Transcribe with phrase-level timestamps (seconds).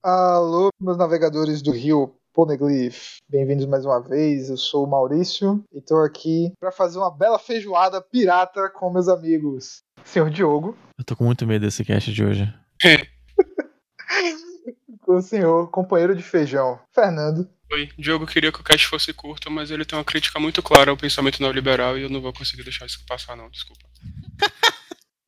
[0.00, 3.16] Alô, meus navegadores do Rio Poneglyph.
[3.28, 4.48] Bem-vindos mais uma vez.
[4.48, 9.08] Eu sou o Maurício e estou aqui para fazer uma bela feijoada pirata com meus
[9.08, 9.82] amigos.
[10.04, 10.78] Senhor Diogo.
[10.96, 12.54] Eu tô com muito medo desse cast de hoje.
[15.04, 17.50] o senhor companheiro de feijão, Fernando.
[17.72, 20.92] Oi, Diogo queria que o cast fosse curto, mas ele tem uma crítica muito clara
[20.92, 23.84] ao pensamento neoliberal e eu não vou conseguir deixar isso passar, não, desculpa.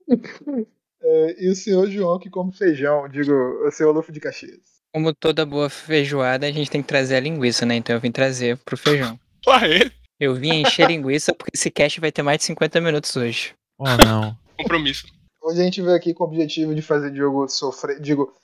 [1.02, 4.80] é, e o senhor João que come feijão, digo, o senhor Lufo de Caxias.
[4.92, 7.76] Como toda boa feijoada, a gente tem que trazer a linguiça, né?
[7.76, 9.18] Então eu vim trazer pro feijão.
[9.46, 9.92] Lá ele.
[10.18, 13.54] Eu vim encher linguiça porque esse cast vai ter mais de 50 minutos hoje.
[13.78, 14.36] Oh, não.
[14.58, 15.06] Compromisso.
[15.42, 17.98] Hoje a gente veio aqui com o objetivo de fazer Diogo sofrer.
[18.00, 18.34] Digo,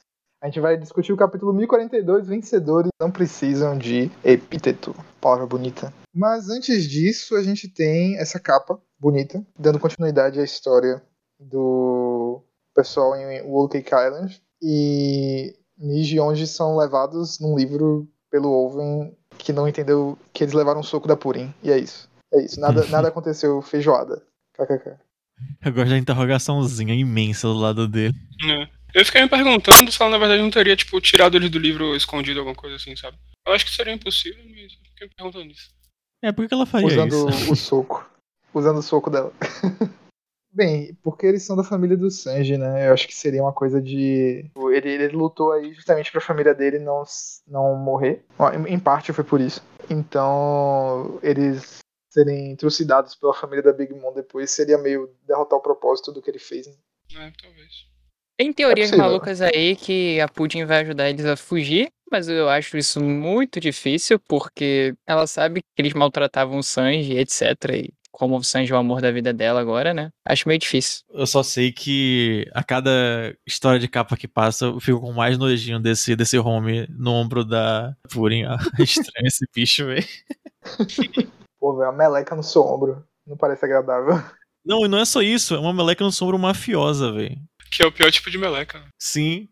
[0.43, 4.95] a gente vai discutir o capítulo 1042, Vencedores Não Precisam de Epíteto.
[5.21, 5.93] Palavra bonita.
[6.15, 11.03] Mas antes disso, a gente tem essa capa bonita, dando continuidade à história
[11.39, 12.43] do
[12.77, 14.41] pessoal em Wool Cake Island.
[14.63, 20.55] E Niji e Onji são levados num livro pelo Oven que não entendeu que eles
[20.55, 21.53] levaram um soco da Purim.
[21.63, 22.09] E é isso.
[22.33, 22.61] É isso.
[22.61, 24.23] Nada, nada aconteceu feijoada.
[24.55, 24.97] KKK.
[25.65, 28.15] Eu gosto da interrogaçãozinha imensa do lado dele.
[28.49, 28.69] É.
[28.95, 31.95] Eu fiquei me perguntando se ela na verdade não teria, tipo, tirado ele do livro
[31.95, 33.19] escondido, alguma coisa assim, sabe?
[33.47, 35.71] Eu acho que seria impossível, mas eu fiquei me perguntando isso.
[36.23, 37.53] É, por que ela faria Usando isso?
[37.53, 38.11] o soco.
[38.55, 39.33] Usando o soco dela.
[40.57, 42.89] Bem, porque eles são da família do Sanji, né?
[42.89, 44.51] Eu acho que seria uma coisa de.
[44.73, 47.03] Ele, ele lutou aí justamente pra família dele não,
[47.47, 48.25] não morrer.
[48.67, 49.63] Em parte foi por isso.
[49.91, 56.11] Então, eles serem trucidados pela família da Big Mom depois seria meio derrotar o propósito
[56.11, 56.67] do que ele fez.
[56.67, 56.73] Né?
[57.17, 57.87] É, talvez.
[58.39, 59.05] Tem teorias possível.
[59.11, 63.61] malucas aí que a Pudding vai ajudar eles a fugir, mas eu acho isso muito
[63.61, 67.43] difícil, porque ela sabe que eles maltratavam o Sanji, etc.
[67.75, 70.09] E como o Sanji é o amor da vida dela agora, né?
[70.27, 71.03] Acho meio difícil.
[71.13, 75.37] Eu só sei que a cada história de capa que passa, eu fico com mais
[75.37, 78.45] nojinho desse, desse home no ombro da Purim.
[78.49, 80.07] Ah, estranho esse bicho, velho.
[81.61, 83.05] Pô, velho, a meleca no seu ombro.
[83.27, 84.23] Não parece agradável.
[84.65, 87.37] Não, e não é só isso, é uma meleca no sombro mafiosa, velho.
[87.71, 88.83] Que é o pior tipo de meleca.
[88.99, 89.49] Sim,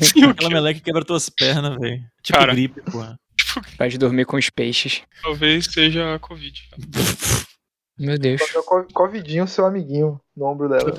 [0.00, 0.54] Sim, aquela que?
[0.54, 2.00] meleca que quebra tuas pernas, velho.
[2.22, 2.52] Tipo Cara.
[2.52, 3.16] gripe, porra.
[3.36, 5.02] Tipo, Pode dormir com os peixes.
[5.22, 6.54] talvez seja a Covid.
[7.98, 8.40] Meu Deus.
[8.92, 10.92] Covidinho, seu amiguinho, no ombro dela.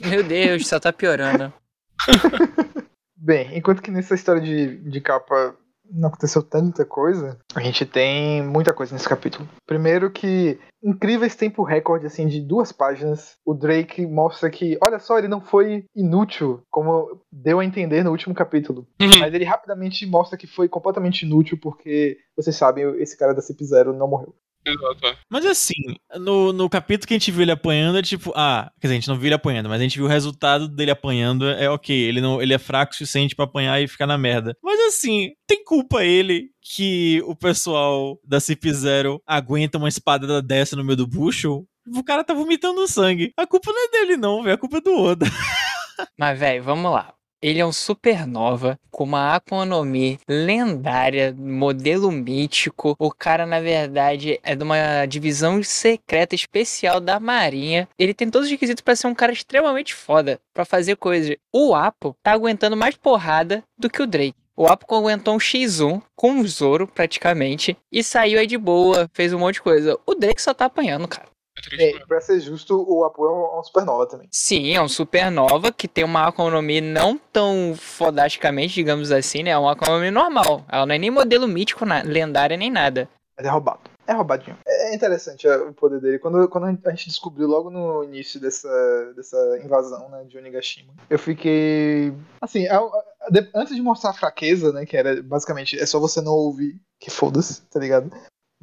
[0.00, 1.52] Meu Deus, só tá piorando.
[3.16, 5.56] Bem, enquanto que nessa história de, de capa
[5.90, 9.48] não aconteceu tanta coisa, a gente tem muita coisa nesse capítulo.
[9.66, 15.18] Primeiro que incríveis tempo recorde assim de duas páginas, o Drake mostra que, olha só,
[15.18, 18.86] ele não foi inútil, como deu a entender no último capítulo.
[19.20, 23.62] Mas ele rapidamente mostra que foi completamente inútil porque, vocês sabem, esse cara da Cip
[23.64, 24.34] Zero não morreu.
[24.66, 25.16] Exato, é.
[25.30, 25.74] Mas assim,
[26.18, 28.98] no, no capítulo que a gente viu ele apanhando, é tipo, ah, quer dizer, a
[28.98, 31.94] gente não viu ele apanhando, mas a gente viu o resultado dele apanhando, é ok,
[31.94, 34.56] ele não ele é fraco o suficiente pra apanhar e ficar na merda.
[34.62, 40.74] Mas assim, tem culpa ele que o pessoal da Cip Zero aguenta uma espada dessa
[40.76, 41.66] no meio do bucho?
[41.94, 43.32] O cara tá vomitando sangue.
[43.36, 44.54] A culpa não é dele, não, velho.
[44.54, 45.26] A culpa é do Oda.
[46.18, 47.12] Mas, velho, vamos lá.
[47.44, 52.96] Ele é um supernova com uma Aqua no Mi lendária, modelo mítico.
[52.98, 57.86] O cara, na verdade, é de uma divisão secreta especial da Marinha.
[57.98, 61.36] Ele tem todos os requisitos pra ser um cara extremamente foda pra fazer coisas.
[61.52, 64.38] O Apo tá aguentando mais porrada do que o Drake.
[64.56, 69.34] O Apo aguentou um X1 com o Zoro, praticamente, e saiu aí de boa, fez
[69.34, 69.98] um monte de coisa.
[70.06, 71.33] O Drake só tá apanhando, cara.
[71.66, 72.06] É triste mesmo.
[72.06, 74.28] pra ser justo, o Apo é um supernova também.
[74.32, 79.50] Sim, é um supernova que tem uma economia não tão fodasticamente, digamos assim, né?
[79.50, 80.64] É uma economia normal.
[80.70, 83.08] Ela não é nem modelo mítico, na- lendária, nem nada.
[83.36, 83.80] Mas é roubado.
[84.06, 84.56] É roubadinho.
[84.66, 86.18] É interessante é, o poder dele.
[86.18, 88.68] Quando, quando a gente descobriu logo no início dessa,
[89.16, 92.12] dessa invasão né, de Onigashima, eu fiquei.
[92.40, 94.84] Assim, a- a- de- antes de mostrar a fraqueza, né?
[94.84, 98.12] Que era basicamente é só você não ouvir, que foda-se, tá ligado?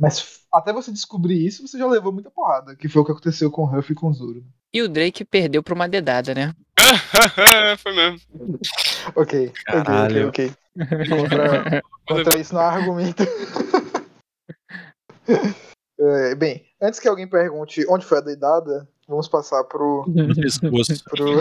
[0.01, 3.51] Mas até você descobrir isso, você já levou muita porrada, que foi o que aconteceu
[3.51, 4.43] com o Huff e com o Zoro.
[4.73, 6.55] E o Drake perdeu pra uma dedada, né?
[7.77, 8.19] Foi mesmo.
[9.15, 10.29] Ok, Caralho.
[10.29, 11.07] ok, ok, ok.
[11.09, 13.23] Contra, Contra isso não há argumento.
[16.03, 20.03] É, bem, antes que alguém pergunte onde foi a dedada, vamos passar pro.
[20.07, 21.03] No pescoço.
[21.03, 21.39] pro...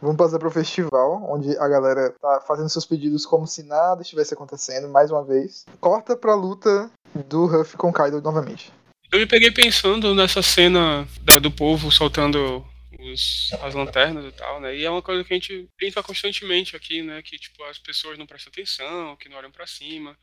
[0.00, 4.34] vamos passar pro festival, onde a galera tá fazendo seus pedidos como se nada estivesse
[4.34, 5.64] acontecendo, mais uma vez.
[5.80, 6.90] Corta pra luta
[7.26, 8.72] do Huff com Kaido novamente.
[9.10, 12.64] Eu me peguei pensando nessa cena da- do povo soltando
[13.00, 14.76] os- as lanternas e tal, né?
[14.76, 17.22] E é uma coisa que a gente brinca constantemente aqui, né?
[17.22, 20.14] Que, tipo, as pessoas não prestam atenção, que não olham pra cima.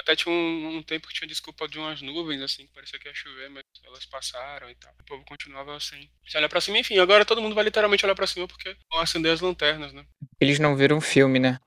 [0.00, 3.08] Até tinha um, um tempo que tinha desculpa de umas nuvens, assim, que parecia que
[3.08, 4.92] ia chover, mas elas passaram e tal.
[5.00, 6.08] O povo continuava assim.
[6.26, 9.00] Se olhar pra cima, enfim, agora todo mundo vai literalmente olhar pra cima porque vão
[9.00, 10.04] acender as lanternas, né?
[10.40, 11.58] Eles não viram o filme, né?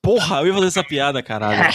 [0.00, 1.62] Porra, eu ia fazer essa piada, caralho.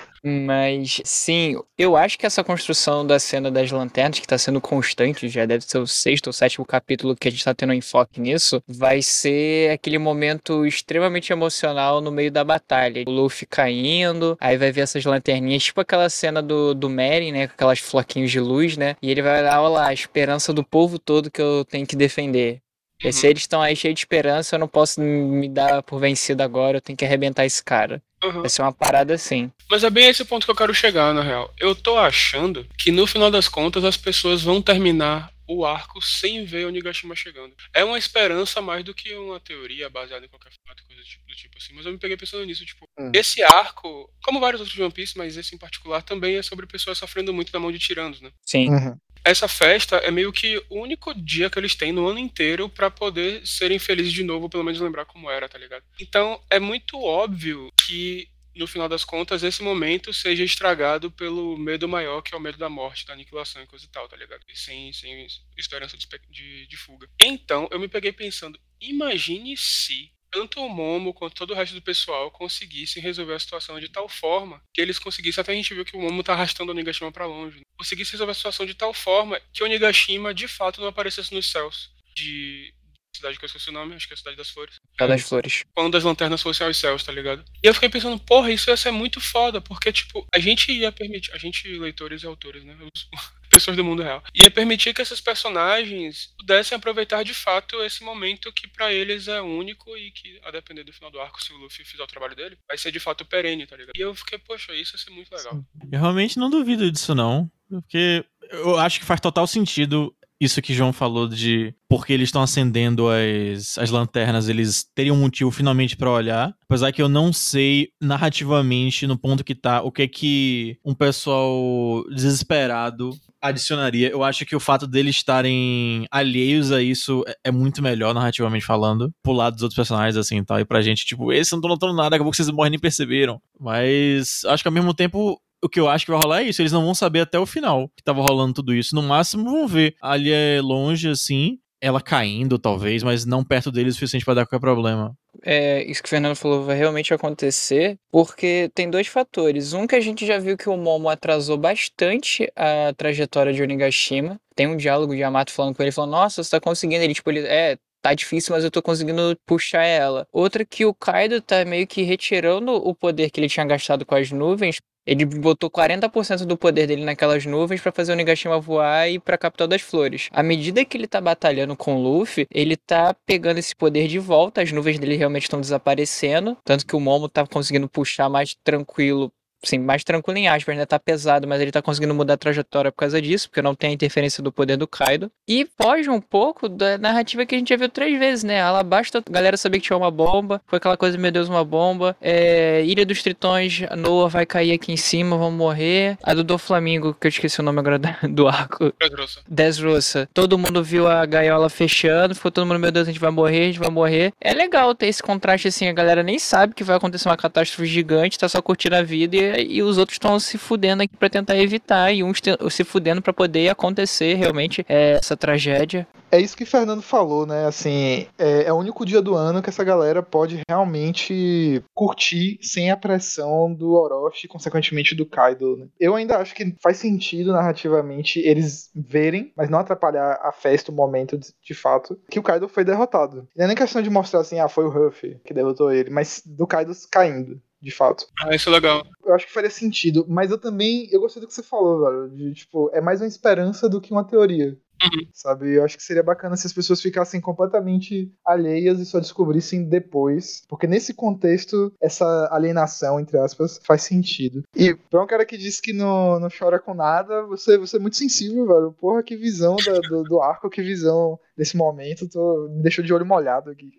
[0.22, 5.28] Mas sim, eu acho que essa construção da cena das lanternas, que tá sendo constante,
[5.28, 8.62] já deve ser o sexto ou sétimo capítulo que a gente tá tendo enfoque nisso,
[8.68, 13.04] vai ser aquele momento extremamente emocional no meio da batalha.
[13.06, 17.46] O Luffy caindo, aí vai ver essas lanterninhas, tipo aquela cena do, do Merry, né?
[17.46, 18.96] Com aquelas floquinhos de luz, né?
[19.00, 21.96] E ele vai lá, olha lá, a esperança do povo todo que eu tenho que
[21.96, 22.60] defender.
[23.02, 26.42] E se eles estão aí cheios de esperança, eu não posso me dar por vencido
[26.42, 28.02] agora, eu tenho que arrebentar esse cara.
[28.22, 28.40] Uhum.
[28.42, 29.50] Vai ser uma parada assim.
[29.70, 31.52] Mas é bem esse ponto que eu quero chegar, na real.
[31.58, 36.44] Eu tô achando que no final das contas as pessoas vão terminar o arco sem
[36.44, 37.52] ver o Nigashima chegando.
[37.74, 41.26] É uma esperança mais do que uma teoria baseada em qualquer fato, coisa do tipo,
[41.26, 41.72] do tipo assim.
[41.74, 43.10] Mas eu me peguei pensando nisso, tipo, Hum.
[43.12, 46.66] esse arco, como vários outros de One Piece, mas esse em particular também é sobre
[46.66, 48.30] pessoas sofrendo muito da mão de tiranos, né?
[48.44, 48.68] Sim.
[48.70, 48.96] Uhum.
[49.24, 52.90] Essa festa é meio que o único dia que eles têm no ano inteiro pra
[52.90, 55.84] poder serem felizes de novo, pelo menos lembrar como era, tá ligado?
[56.00, 61.88] Então é muito óbvio que no final das contas esse momento seja estragado pelo medo
[61.88, 64.42] maior, que é o medo da morte, da aniquilação e coisa e tal, tá ligado?
[64.48, 65.26] E sem, sem
[65.56, 67.08] esperança de, de, de fuga.
[67.18, 71.82] Então eu me peguei pensando, imagine se tanto o Momo quanto todo o resto do
[71.82, 75.84] pessoal conseguissem resolver a situação de tal forma que eles conseguissem, até a gente viu
[75.84, 77.64] que o Momo tá arrastando o Nigashima pra longe, né?
[77.78, 81.50] conseguisse resolver a situação de tal forma que o Nigashima de fato não aparecesse nos
[81.50, 82.74] céus de
[83.16, 84.76] cidade que eu esqueci o nome, acho que é a cidade das flores.
[84.98, 85.64] Só das flores.
[85.74, 87.44] Quando as lanternas fossem aos céus, tá ligado?
[87.62, 90.92] E eu fiquei pensando, porra, isso ia ser muito foda, porque, tipo, a gente ia
[90.92, 92.76] permitir, a gente, leitores e autores, né?
[92.94, 93.08] Os,
[93.50, 98.52] pessoas do mundo real, ia permitir que esses personagens pudessem aproveitar de fato esse momento
[98.52, 101.56] que pra eles é único e que, a depender do final do arco, se o
[101.56, 103.90] Luffy fizer o trabalho dele, vai ser de fato perene, tá ligado?
[103.96, 105.64] E eu fiquei, poxa, isso ia ser muito legal.
[105.90, 107.50] Eu realmente não duvido disso, não.
[107.68, 112.40] Porque eu acho que faz total sentido isso que João falou de porque eles estão
[112.42, 116.54] acendendo as, as lanternas, eles teriam um motivo finalmente pra olhar.
[116.64, 120.94] Apesar que eu não sei narrativamente no ponto que tá o que é que um
[120.94, 123.10] pessoal desesperado
[123.42, 124.08] adicionaria.
[124.10, 128.64] Eu acho que o fato deles estarem alheios a isso é- é muito melhor narrativamente
[128.66, 130.60] falando, pro lado dos outros personagens assim e tal.
[130.60, 133.40] E pra gente, tipo, esse não tô notando nada, acabou que vocês morrem nem perceberam.
[133.58, 136.62] Mas acho que ao mesmo tempo o que eu acho que vai rolar é isso.
[136.62, 138.94] Eles não vão saber até o final que tava rolando tudo isso.
[138.94, 139.94] No máximo vão ver.
[140.00, 141.58] Ali é longe, assim.
[141.82, 145.14] Ela caindo, talvez, mas não perto deles o suficiente pra dar qualquer problema.
[145.42, 149.72] É, isso que o Fernando falou vai realmente acontecer, porque tem dois fatores.
[149.72, 154.38] Um que a gente já viu que o Momo atrasou bastante a trajetória de Onigashima.
[154.54, 157.02] Tem um diálogo de Yamato falando com ele, falando, nossa, você tá conseguindo.
[157.02, 160.26] Ele, tipo, ele, é, tá difícil, mas eu tô conseguindo puxar ela.
[160.32, 164.14] Outra que o Kaido tá meio que retirando o poder que ele tinha gastado com
[164.14, 164.78] as nuvens.
[165.06, 169.38] Ele botou 40% do poder dele naquelas nuvens pra fazer o Nigashima voar e pra
[169.38, 170.28] capital das flores.
[170.30, 174.18] À medida que ele tá batalhando com o Luffy, ele tá pegando esse poder de
[174.18, 178.54] volta, as nuvens dele realmente estão desaparecendo, tanto que o Momo tá conseguindo puxar mais
[178.62, 179.32] tranquilo
[179.62, 180.86] Sim, mais tranquilo em aspas, né?
[180.86, 183.90] Tá pesado, mas ele tá conseguindo mudar a trajetória por causa disso, porque não tem
[183.90, 185.30] a interferência do poder do Kaido.
[185.46, 188.56] E foge um pouco da narrativa que a gente já viu três vezes, né?
[188.56, 191.64] Ela basta a galera saber que tinha uma bomba, foi aquela coisa, meu Deus, uma
[191.64, 192.16] bomba.
[192.20, 196.16] É, Ilha dos Tritões, a Noah vai cair aqui em cima, vão morrer.
[196.22, 197.98] A do Doflamingo, que eu esqueci o nome agora
[198.28, 198.92] do arco.
[198.98, 199.40] Dressrosa.
[199.48, 200.28] Desroça.
[200.32, 203.62] Todo mundo viu a gaiola fechando, ficou todo mundo, meu Deus, a gente vai morrer,
[203.62, 204.32] a gente vai morrer.
[204.40, 207.86] É legal ter esse contraste assim, a galera nem sabe que vai acontecer uma catástrofe
[207.86, 211.30] gigante, tá só curtindo a vida e, e os outros estão se fudendo aqui pra
[211.30, 212.40] tentar evitar e uns
[212.70, 216.06] se fudendo pra poder acontecer realmente é, essa tragédia.
[216.32, 217.66] É isso que Fernando falou, né?
[217.66, 222.90] Assim, é, é o único dia do ano que essa galera pode realmente curtir sem
[222.90, 225.76] a pressão do Orochi consequentemente, do Kaido.
[225.76, 225.88] né?
[225.98, 230.94] Eu ainda acho que faz sentido narrativamente eles verem, mas não atrapalhar a festa, o
[230.94, 233.48] momento de, de fato, que o Kaido foi derrotado.
[233.56, 236.42] Não é nem questão de mostrar assim, ah, foi o Ruffy que derrotou ele, mas
[236.46, 237.60] do Kaido caindo.
[237.80, 238.26] De fato.
[238.42, 239.02] Ah, isso é legal.
[239.24, 241.08] Eu acho que faria sentido, mas eu também.
[241.10, 242.28] Eu gostei do que você falou, velho.
[242.28, 244.78] De, tipo, é mais uma esperança do que uma teoria.
[245.02, 245.26] Uhum.
[245.32, 245.74] Sabe?
[245.76, 250.62] Eu acho que seria bacana se as pessoas ficassem completamente alheias e só descobrissem depois.
[250.68, 254.62] Porque nesse contexto, essa alienação, entre aspas, faz sentido.
[254.76, 258.00] E pra um cara que disse que não, não chora com nada, você, você é
[258.00, 258.92] muito sensível, velho.
[258.92, 262.28] Porra, que visão da- do, do arco, que visão desse momento.
[262.28, 263.90] Tô, me deixou de olho molhado aqui.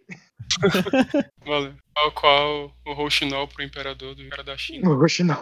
[1.46, 1.74] Valeu.
[2.15, 4.96] Qual o Rochinol pro imperador do cara da China.
[4.96, 5.39] Gostei, não.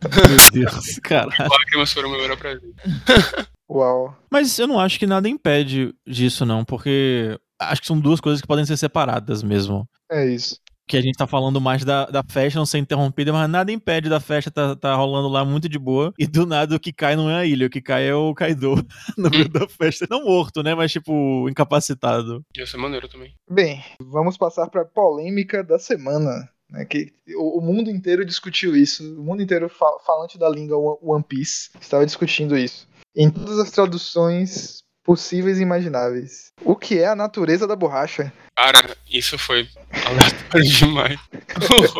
[0.00, 1.28] Meu Deus, cara.
[1.50, 2.74] Lágrimas foram meu melhor presente.
[3.70, 4.16] Uau.
[4.30, 8.40] Mas eu não acho que nada impede disso, não, porque acho que são duas coisas
[8.40, 9.86] que podem ser separadas mesmo.
[10.10, 10.56] É isso.
[10.88, 14.08] que a gente tá falando mais da, da festa não ser interrompida, mas nada impede
[14.08, 16.14] da festa tá, tá rolando lá muito de boa.
[16.18, 18.32] E do nada o que cai não é a ilha, o que cai é o
[18.34, 18.74] Kaido
[19.18, 20.06] no meio da festa.
[20.08, 20.74] Não morto, né?
[20.74, 22.42] Mas tipo, incapacitado.
[22.56, 23.34] Ia ser maneiro também.
[23.50, 26.48] Bem, vamos passar pra polêmica da semana.
[26.70, 29.02] Né, que o, o mundo inteiro discutiu isso.
[29.18, 32.87] O mundo inteiro fa- falante da língua One Piece estava discutindo isso.
[33.16, 36.52] Em todas as traduções possíveis e imagináveis.
[36.62, 38.32] O que é a natureza da borracha?
[38.56, 41.18] Cara, isso foi aleatório demais.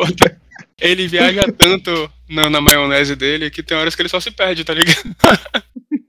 [0.79, 4.63] Ele viaja tanto na, na maionese dele que tem horas que ele só se perde,
[4.63, 4.97] tá ligado?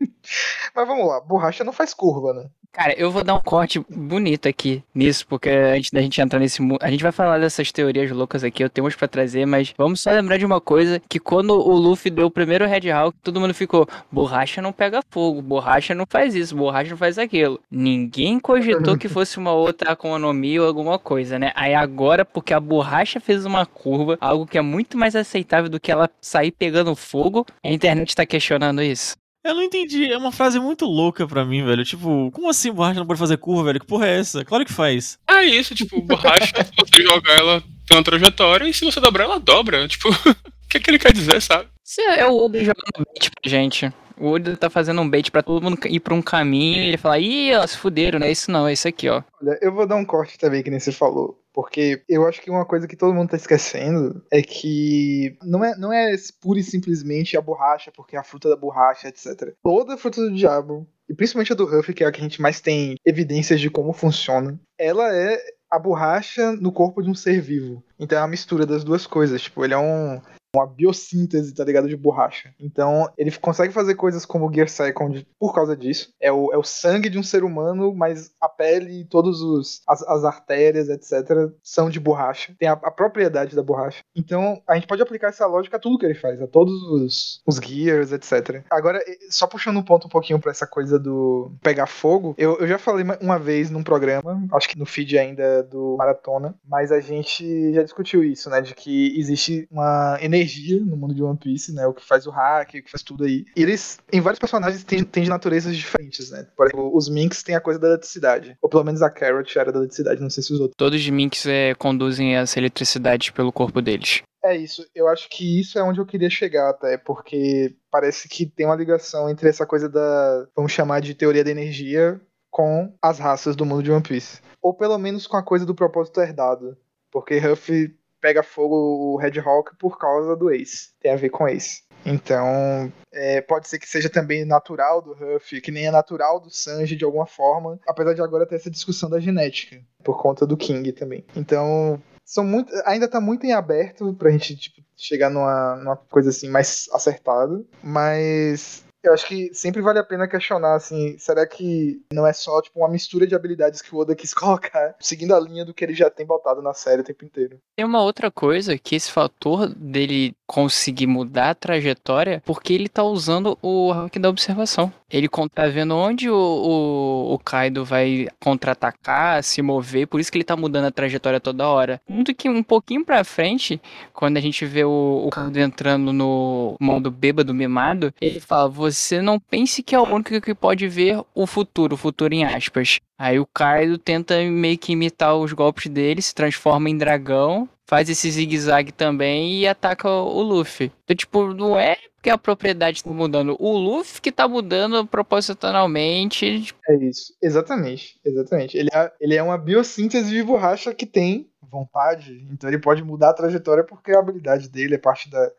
[0.80, 2.46] Mas vamos lá, borracha não faz curva, né?
[2.72, 6.62] Cara, eu vou dar um corte bonito aqui nisso, porque antes da gente entrar nesse
[6.62, 6.78] mundo.
[6.80, 10.00] A gente vai falar dessas teorias loucas aqui, eu tenho umas pra trazer, mas vamos
[10.00, 13.38] só lembrar de uma coisa: que quando o Luffy deu o primeiro Red Hawk, todo
[13.38, 17.60] mundo ficou: borracha não pega fogo, borracha não faz isso, borracha não faz aquilo.
[17.70, 21.52] Ninguém cogitou que fosse uma outra economia ou alguma coisa, né?
[21.54, 25.78] Aí agora, porque a borracha fez uma curva, algo que é muito mais aceitável do
[25.78, 29.20] que ela sair pegando fogo, a internet tá questionando isso.
[29.42, 31.84] Eu não entendi, é uma frase muito louca pra mim, velho.
[31.84, 33.80] Tipo, como assim borracha não pode fazer curva, velho?
[33.80, 34.44] Que porra é essa?
[34.44, 35.18] Claro que faz.
[35.28, 39.24] É isso, tipo, borracha, se você jogar ela tem uma trajetória e se você dobrar,
[39.24, 39.88] ela dobra.
[39.88, 41.68] Tipo, o que, que ele quer dizer, sabe?
[41.84, 43.92] Isso é o Oda jogando bait pra gente.
[44.18, 46.98] O Oda tá fazendo um bait pra todo mundo ir pra um caminho e ele
[46.98, 49.22] fala, ih, ó, se fuderam, não é isso não, é isso aqui, ó.
[49.42, 51.39] Olha, eu vou dar um corte também que nem você falou.
[51.52, 55.76] Porque eu acho que uma coisa que todo mundo tá esquecendo é que não é,
[55.76, 59.54] não é pura e simplesmente a borracha, porque é a fruta da borracha, etc.
[59.62, 62.40] Toda fruta do diabo, e principalmente a do Ruffy, que é a que a gente
[62.40, 65.38] mais tem evidências de como funciona, ela é
[65.70, 67.82] a borracha no corpo de um ser vivo.
[67.98, 69.42] Então é uma mistura das duas coisas.
[69.42, 70.20] Tipo, ele é um,
[70.54, 71.88] uma biossíntese, tá ligado?
[71.88, 72.52] De borracha.
[72.58, 76.12] Então, ele consegue fazer coisas como o Gear Second por causa disso.
[76.20, 80.02] É o, é o sangue de um ser humano, mas a pele, todos os as,
[80.02, 82.54] as artérias, etc, são de borracha.
[82.58, 84.02] Tem a, a propriedade da borracha.
[84.14, 87.42] Então, a gente pode aplicar essa lógica a tudo que ele faz, a todos os,
[87.46, 88.64] os gears, etc.
[88.70, 92.66] Agora, só puxando um ponto um pouquinho pra essa coisa do pegar fogo, eu, eu
[92.66, 97.00] já falei uma vez num programa, acho que no feed ainda do Maratona, mas a
[97.00, 98.60] gente já discutiu isso, né?
[98.60, 100.39] De que existe uma energia
[100.84, 101.86] no mundo de One Piece, né?
[101.86, 103.44] O que faz o hack, o que faz tudo aí.
[103.56, 106.46] E eles, em vários personagens, têm, têm de naturezas diferentes, né?
[106.56, 108.56] Por exemplo, os Minks têm a coisa da eletricidade.
[108.60, 110.76] Ou pelo menos a Carrot era da eletricidade, não sei se os outros.
[110.76, 114.22] Todos os minks é, conduzem essa eletricidade pelo corpo deles.
[114.42, 114.86] É isso.
[114.94, 118.76] Eu acho que isso é onde eu queria chegar até, porque parece que tem uma
[118.76, 122.20] ligação entre essa coisa da, vamos chamar de teoria da energia,
[122.50, 124.40] com as raças do mundo de One Piece.
[124.62, 126.76] Ou pelo menos com a coisa do propósito herdado.
[127.10, 130.90] Porque Ruffy pega fogo o Red Hawk por causa do Ace.
[131.00, 131.82] Tem a ver com Ace.
[132.04, 136.50] Então, é, pode ser que seja também natural do Ruffy, que nem é natural do
[136.50, 140.56] Sanji de alguma forma, apesar de agora ter essa discussão da genética, por conta do
[140.56, 141.24] King também.
[141.36, 146.30] Então, são muito, ainda tá muito em aberto pra gente tipo, chegar numa, numa coisa
[146.30, 152.02] assim mais acertada, mas eu acho que sempre vale a pena questionar assim, será que
[152.12, 155.40] não é só tipo uma mistura de habilidades que o Oda quis colocar, seguindo a
[155.40, 157.58] linha do que ele já tem botado na série o tempo inteiro?
[157.76, 163.02] Tem uma outra coisa, que esse fator dele conseguir mudar a trajetória, porque ele tá
[163.02, 164.92] usando o hack da observação.
[165.10, 170.38] Ele tá vendo onde o, o, o Kaido vai contra-atacar, se mover, por isso que
[170.38, 172.00] ele tá mudando a trajetória toda hora.
[172.06, 173.80] Tanto que um pouquinho pra frente,
[174.12, 179.20] quando a gente vê o, o Kaido entrando no modo bêbado mimado, ele fala, você
[179.20, 183.00] não pense que é o único que pode ver o futuro, o futuro em aspas.
[183.20, 188.08] Aí o Kaido tenta meio que imitar os golpes dele, se transforma em dragão, faz
[188.08, 190.90] esse zigue-zague também e ataca o Luffy.
[191.04, 193.58] Então, tipo, não é porque a propriedade tá mudando.
[193.60, 196.62] O Luffy que tá mudando propositalmente.
[196.62, 198.78] tipo, É isso, exatamente, exatamente.
[198.78, 203.30] Ele é, ele é uma biossíntese de borracha que tem vontade, então ele pode mudar
[203.30, 205.52] a trajetória porque a habilidade dele é parte da,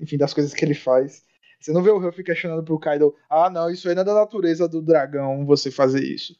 [0.00, 1.22] enfim, das coisas que ele faz.
[1.60, 4.14] Você não vê o Ruffy questionando pro Kaido, ah não, isso aí não é da
[4.14, 6.36] natureza do dragão você fazer isso.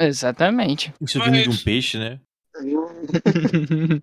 [0.00, 0.92] Exatamente.
[1.00, 2.20] Isso Mas- vindo de um peixe, né?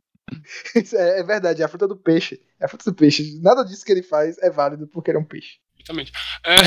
[0.93, 2.39] É, é verdade, é a fruta do peixe.
[2.59, 3.39] É a fruta do peixe.
[3.41, 5.57] Nada disso que ele faz é válido porque ele é um peixe.
[5.75, 6.11] Exatamente.
[6.45, 6.57] É,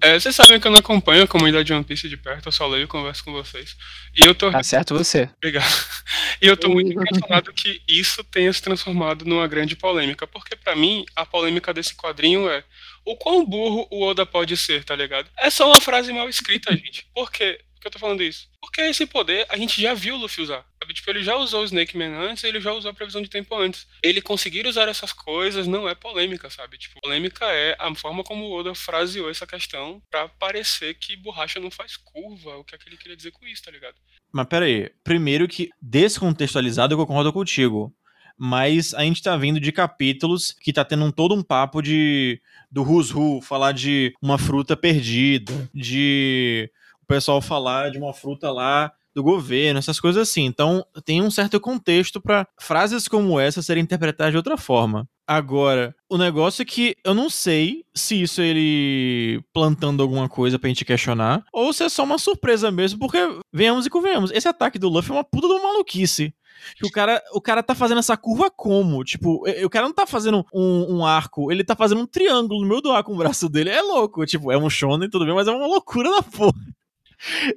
[0.14, 2.52] é, vocês sabem que eu não acompanho a comunidade de One Piece de perto, eu
[2.52, 3.76] só leio e converso com vocês.
[4.16, 5.28] E eu tô Tá certo você.
[5.36, 5.66] Obrigado.
[6.40, 10.76] E eu tô muito impressionado que isso tenha se transformado numa grande polêmica, porque pra
[10.76, 12.62] mim a polêmica desse quadrinho é
[13.06, 15.30] o quão burro o Oda pode ser, tá ligado?
[15.38, 17.06] É só uma frase mal escrita, gente.
[17.14, 18.48] Porque Por que eu tô falando isso?
[18.60, 20.66] Porque esse poder a gente já viu o Luffy usar.
[20.82, 20.94] Sabe?
[20.94, 23.54] Tipo, ele já usou o Snake Man antes, ele já usou a previsão de tempo
[23.56, 23.86] antes.
[24.02, 26.78] Ele conseguir usar essas coisas não é polêmica, sabe?
[26.78, 31.60] Tipo, polêmica é a forma como o Oda fraseou essa questão pra parecer que borracha
[31.60, 32.56] não faz curva.
[32.56, 33.94] O que é que ele queria dizer com isso, tá ligado?
[34.32, 37.94] Mas pera aí, primeiro que descontextualizado eu concordo contigo.
[38.38, 42.40] Mas a gente tá vindo de capítulos que tá tendo um, todo um papo de
[42.70, 46.70] do Who's Who, falar de uma fruta perdida, de
[47.02, 50.44] o pessoal falar de uma fruta lá do governo, essas coisas assim.
[50.44, 55.08] Então, tem um certo contexto para frases como essa serem interpretadas de outra forma.
[55.26, 60.58] Agora, o negócio é que eu não sei se isso é ele plantando alguma coisa
[60.58, 63.18] pra gente questionar, ou se é só uma surpresa mesmo, porque
[63.50, 66.34] venhamos e convenhamos, esse ataque do Luffy é uma puta de uma maluquice.
[66.76, 69.04] Que o cara, o cara tá fazendo essa curva como?
[69.04, 72.68] Tipo, o cara não tá fazendo um, um, arco, ele tá fazendo um triângulo no
[72.68, 73.70] meio do ar com o braço dele.
[73.70, 74.24] É louco.
[74.26, 76.54] Tipo, é um shonen, tudo bem, mas é uma loucura da porra.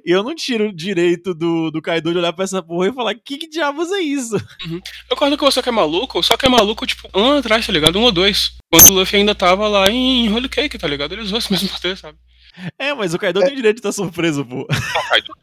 [0.04, 2.92] E eu não tiro o direito do, do Kaido de olhar pra essa porra e
[2.92, 4.36] falar: que, que diabos é isso?
[4.66, 4.80] Uhum.
[5.08, 7.66] Eu concordo que você que é maluco, só que é maluco, tipo, um ano atrás,
[7.66, 7.98] tá ligado?
[7.98, 8.52] Um ou dois.
[8.70, 11.12] Quando o Luffy ainda tava lá em Holy Cake, tá ligado?
[11.12, 12.18] Ele usou esse mesmo poder, sabe?
[12.78, 13.46] É, mas o Kaido é.
[13.46, 14.66] tem direito de estar surpreso, pô.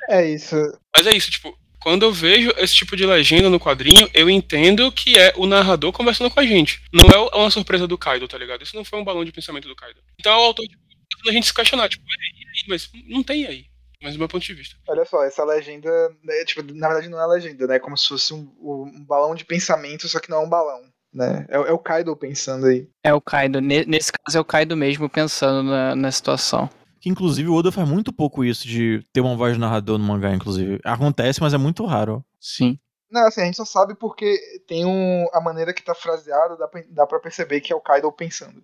[0.10, 0.56] É isso.
[0.96, 4.92] Mas é isso, tipo, quando eu vejo esse tipo de legenda no quadrinho, eu entendo
[4.92, 6.82] que é o narrador conversando com a gente.
[6.92, 8.64] Não é uma surpresa do Kaido, tá ligado?
[8.64, 10.00] Isso não foi um balão de pensamento do Kaido.
[10.20, 12.66] Então é o autor tipo, a gente se questionar, tipo, e aí?
[12.68, 13.66] Mas não tem aí.
[14.02, 14.76] Mas do meu ponto de vista.
[14.88, 15.90] Olha só, essa legenda,
[16.24, 17.78] né, tipo, na verdade não é legenda, né?
[17.78, 20.82] É como se fosse um, um balão de pensamento, só que não é um balão.
[21.14, 21.48] Né?
[21.50, 22.88] É, é, o Kaido pensando aí.
[23.04, 23.60] É o Kaido.
[23.60, 26.70] Nesse caso é o Kaido mesmo pensando na, na situação.
[27.00, 30.06] Que inclusive o Oda faz muito pouco isso de ter uma voz de narrador no
[30.06, 30.80] mangá, inclusive.
[30.84, 32.24] Acontece, mas é muito raro.
[32.40, 32.80] Sim.
[33.10, 34.38] Não, assim, a gente só sabe porque
[34.68, 37.82] tem um, a maneira que tá fraseado, dá pra, dá pra perceber que é o
[37.82, 38.62] Kaido pensando.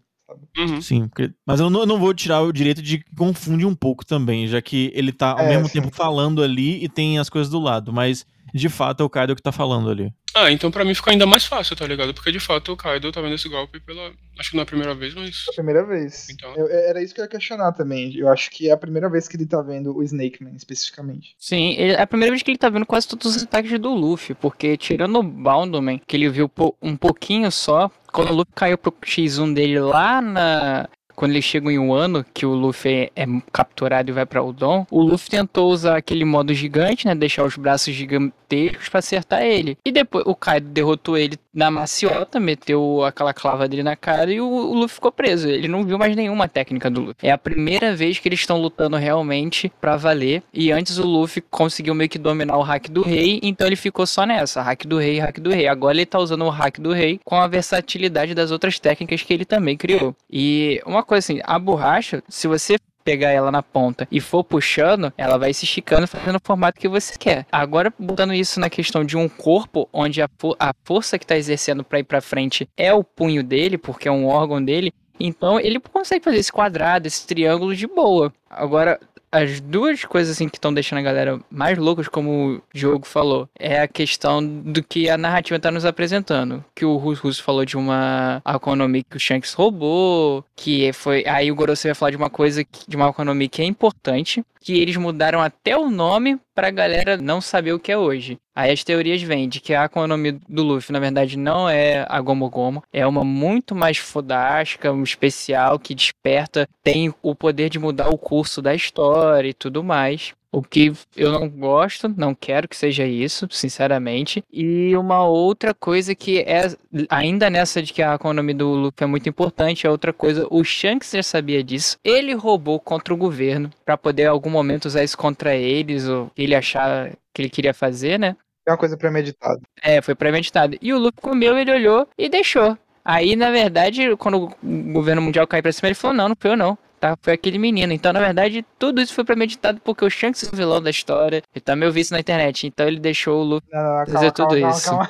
[0.57, 0.81] Uhum.
[0.81, 1.09] Sim,
[1.45, 4.61] mas eu não, eu não, vou tirar o direito de confundir um pouco também, já
[4.61, 5.81] que ele tá ao é, mesmo sim.
[5.81, 9.35] tempo falando ali e tem as coisas do lado, mas de fato é o Kaido
[9.35, 10.13] que tá falando ali.
[10.35, 12.13] Ah, então pra mim ficou ainda mais fácil, tá ligado?
[12.13, 14.11] Porque de fato o Kaido tá vendo esse golpe pela.
[14.39, 15.45] Acho que não é a primeira vez, mas.
[15.47, 16.29] É a primeira vez.
[16.29, 16.55] Então...
[16.55, 18.15] Eu, era isso que eu ia questionar também.
[18.15, 21.35] Eu acho que é a primeira vez que ele tá vendo o Snake Man, especificamente.
[21.37, 24.35] Sim, é a primeira vez que ele tá vendo quase todos os ataques do Luffy,
[24.35, 26.49] porque tirando o Boundman, que ele viu
[26.81, 31.71] um pouquinho só, quando o Luffy caiu pro X1 dele lá na, quando eles chegam
[31.71, 35.71] em um ano, que o Luffy é capturado e vai pra Udon, o Luffy tentou
[35.71, 37.15] usar aquele modo gigante, né?
[37.15, 39.77] Deixar os braços gigantescos pra acertar ele.
[39.85, 44.41] E depois o Kaido derrotou ele na maciota, meteu aquela clava dele na cara e
[44.41, 45.47] o, o Luffy ficou preso.
[45.47, 47.27] Ele não viu mais nenhuma técnica do Luffy.
[47.27, 50.43] É a primeira vez que eles estão lutando realmente pra valer.
[50.53, 54.05] E antes o Luffy conseguiu meio que dominar o hack do rei, então ele ficou
[54.05, 55.67] só nessa, hack do rei, hack do rei.
[55.67, 59.33] Agora ele tá usando o hack do rei com a versatilidade das outras técnicas que
[59.33, 60.15] ele também criou.
[60.31, 65.13] E uma coisa assim, a borracha, se você pegar ela na ponta e for puxando,
[65.17, 67.45] ela vai se esticando fazendo o formato que você quer.
[67.51, 71.83] Agora, botando isso na questão de um corpo, onde a, a força que está exercendo
[71.83, 75.79] para ir para frente é o punho dele, porque é um órgão dele, então ele
[75.79, 78.33] consegue fazer esse quadrado, esse triângulo de boa.
[78.49, 78.99] Agora,
[79.33, 83.49] as duas coisas assim que estão deixando a galera mais loucas, como o Diogo falou,
[83.57, 86.63] é a questão do que a narrativa está nos apresentando.
[86.75, 91.23] Que o Russo Russo falou de uma economia que o Shanks roubou, que foi.
[91.25, 94.79] Aí o Gorosei vai falar de uma coisa, de uma economia que é importante, que
[94.79, 98.37] eles mudaram até o nome pra galera não saber o que é hoje.
[98.55, 102.21] Aí as teorias vêm de que a economia do Luffy, na verdade, não é a
[102.21, 107.79] Gomo Gomo, é uma muito mais fodástica, um especial que desperta, tem o poder de
[107.79, 110.33] mudar o curso da história e tudo mais.
[110.53, 114.43] O que eu não gosto, não quero que seja isso, sinceramente.
[114.53, 116.71] E uma outra coisa que é,
[117.09, 120.63] ainda nessa de que a economia do Luffy é muito importante, é outra coisa, o
[120.63, 121.97] Shanks já sabia disso.
[122.03, 126.29] Ele roubou contra o governo para poder em algum momento usar isso contra eles, ou
[126.37, 128.35] ele achar que ele queria fazer, né?
[128.67, 129.59] É uma coisa premeditada.
[129.81, 130.77] É, foi premeditado.
[130.79, 132.77] E o Luffy comeu, ele olhou e deixou.
[133.03, 136.51] Aí, na verdade, quando o governo mundial caiu pra cima, ele falou: não, não foi
[136.51, 137.17] eu não tá?
[137.21, 137.91] Foi aquele menino.
[137.91, 141.43] Então, na verdade, tudo isso foi premeditado porque o Shanks é o vilão da história.
[141.53, 142.65] Ele também ouviu isso na internet.
[142.65, 143.69] Então ele deixou o Luffy
[144.09, 144.89] fazer tudo calma, isso.
[144.89, 145.09] Calma,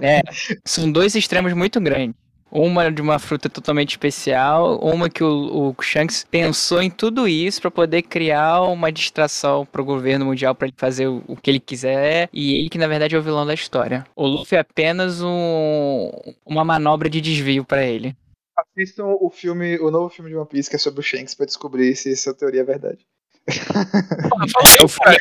[0.00, 0.22] é,
[0.64, 2.16] são dois extremos muito grandes.
[2.50, 7.60] Uma de uma fruta totalmente especial, uma que o, o Shanks pensou em tudo isso
[7.60, 11.60] para poder criar uma distração pro governo mundial para ele fazer o, o, que ele
[11.60, 14.04] quiser, e ele que na verdade é o vilão da história.
[14.16, 16.10] O Luffy é apenas um,
[16.44, 18.16] uma manobra de desvio para ele.
[18.60, 21.46] Assistam o filme, o novo filme de One Piece que é sobre o Shanks pra
[21.46, 23.06] descobrir se essa teoria é verdade.
[23.48, 25.16] É, o, filme,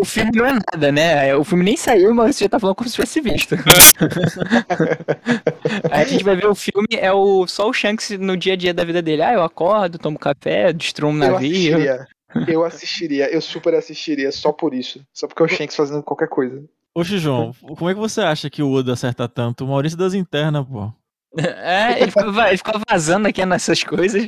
[0.00, 1.34] o, filme, não é nada, né?
[1.34, 3.54] O filme nem saiu, mas você já tá falando como se tivesse visto.
[5.90, 8.56] Aí a gente vai ver o filme, é o, só o Shanks no dia a
[8.56, 9.22] dia da vida dele.
[9.22, 11.78] Ah, eu acordo, tomo café, destruo um navio.
[12.46, 15.04] Eu assistiria, eu super assistiria só por isso.
[15.12, 16.64] Só porque é o Shanks fazendo qualquer coisa.
[16.94, 19.64] Oxe, João, como é que você acha que o Oda acerta tanto?
[19.64, 20.90] O Maurício das internas, pô.
[21.38, 24.24] É, ele fica, va- ele fica vazando aqui nessas coisas.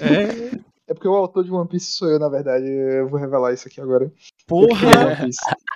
[0.00, 2.66] É, É porque o autor de One Piece sou eu, na verdade.
[2.66, 4.10] Eu vou revelar isso aqui agora.
[4.46, 5.18] Porra!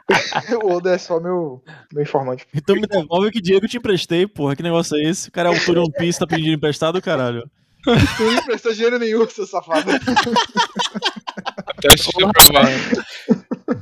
[0.63, 1.63] O Oda é só meu,
[1.93, 2.47] meu informante.
[2.55, 4.55] Então me devolve que dinheiro que eu te emprestei, porra.
[4.57, 5.29] Que negócio é esse?
[5.29, 7.49] O cara é autor de One Piece, tá pedindo emprestado, caralho.
[7.85, 9.91] Tu não emprestou dinheiro nenhum, seu safado.
[9.93, 10.01] Velho.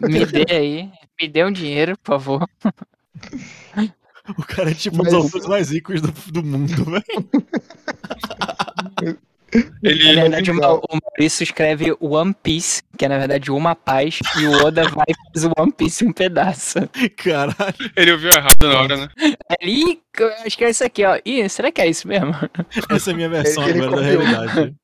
[0.00, 0.90] Me dê aí.
[1.20, 2.48] Me dê um dinheiro, por favor.
[4.38, 7.28] O cara é tipo um Mas- dos autores mais ricos do, do mundo, velho.
[9.54, 14.20] Na Ele, verdade, o, o Maurício escreve One Piece, que é na verdade uma paz,
[14.40, 16.78] e o Oda vai e faz o One Piece em um pedaço.
[17.16, 17.74] Caralho.
[17.96, 19.08] ele ouviu errado na hora, né?
[19.60, 20.00] Ali,
[20.46, 21.18] acho que é isso aqui, ó.
[21.24, 22.32] Ih, será que é isso mesmo?
[22.90, 24.24] Essa é a minha versão Ele- ele agora da copiou.
[24.24, 24.74] realidade.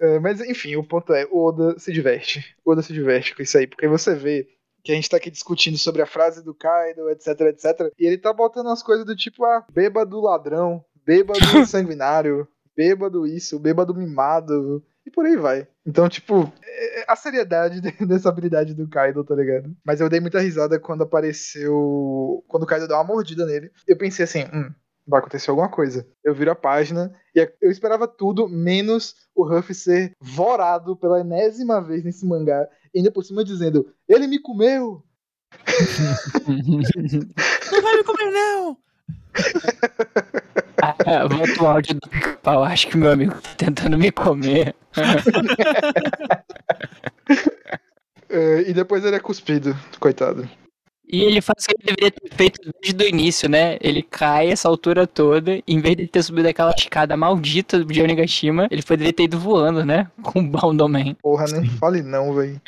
[0.00, 2.54] É, mas enfim, o ponto é, o Oda se diverte.
[2.64, 4.46] O Oda se diverte com isso aí, porque você vê
[4.82, 7.92] que a gente tá aqui discutindo sobre a frase do Kaido, etc, etc.
[7.98, 13.58] E ele tá botando as coisas do tipo, ah, bêbado ladrão, bêbado sanguinário, bêbado isso,
[13.58, 15.66] bêbado mimado, e por aí vai.
[15.86, 19.74] Então, tipo, é- a seriedade de- dessa habilidade do Kaido, tá ligado?
[19.84, 22.44] Mas eu dei muita risada quando apareceu.
[22.48, 23.70] Quando o Kaido deu uma mordida nele.
[23.86, 24.70] Eu pensei assim, hum,
[25.10, 26.06] vai acontecer alguma coisa.
[26.24, 31.80] Eu viro a página e eu esperava tudo, menos o Ruff ser vorado pela enésima
[31.80, 32.68] vez nesse mangá.
[32.94, 35.02] E ainda por cima dizendo, ele me comeu!
[37.72, 38.76] Não vai me comer, não!
[40.82, 42.64] Ah, Volta o áudio do pica-pau.
[42.64, 44.74] Acho que meu amigo tá tentando me comer.
[48.32, 50.48] É, e depois ele é cuspido, coitado.
[51.12, 53.76] E ele faz o que ele deveria ter feito desde o início, né?
[53.80, 57.84] Ele cai essa altura toda, e em vez de ele ter subido aquela escada maldita
[57.84, 60.08] de Onigashima, ele poderia ter ido voando, né?
[60.22, 61.14] Com o Baldoman.
[61.14, 62.60] Porra, nem fale não, velho.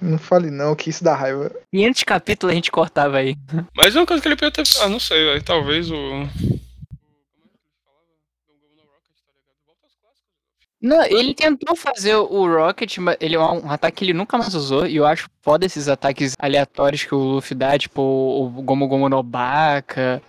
[0.00, 1.50] Não fale não, que isso dá raiva.
[1.72, 3.34] 500 capítulos a gente cortava aí.
[3.74, 4.62] Mas é uma coisa que ele podia ter.
[4.82, 5.42] Ah, não sei, velho.
[5.42, 5.94] Talvez o.
[5.96, 8.12] Como é que ele falava?
[8.46, 9.56] Gongoma no Rocket, tá ligado?
[9.64, 10.65] Volta aos clássicos.
[10.80, 14.54] Não, ele tentou fazer o Rocket, mas ele é um ataque que ele nunca mais
[14.54, 18.86] usou, e eu acho foda esses ataques aleatórios que o Luffy dá, tipo o Gomu
[18.86, 20.20] Gomu no Baka.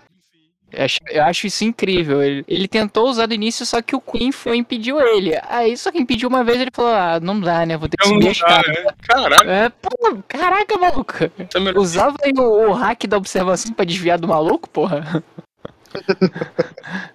[0.72, 2.22] Eu acho, eu acho isso incrível.
[2.22, 5.34] Ele, ele tentou usar no início, só que o Queen foi impediu ele.
[5.48, 7.78] Aí, só que impediu uma vez, ele falou: Ah, não dá, né?
[7.78, 8.86] Vou ter que Não subir a dá, né?
[9.02, 9.90] Caralho, É, pô,
[10.28, 11.14] caraca, maluco.
[11.24, 11.80] é.
[11.80, 15.24] Usava aí o, o hack da observação pra desviar do maluco, porra.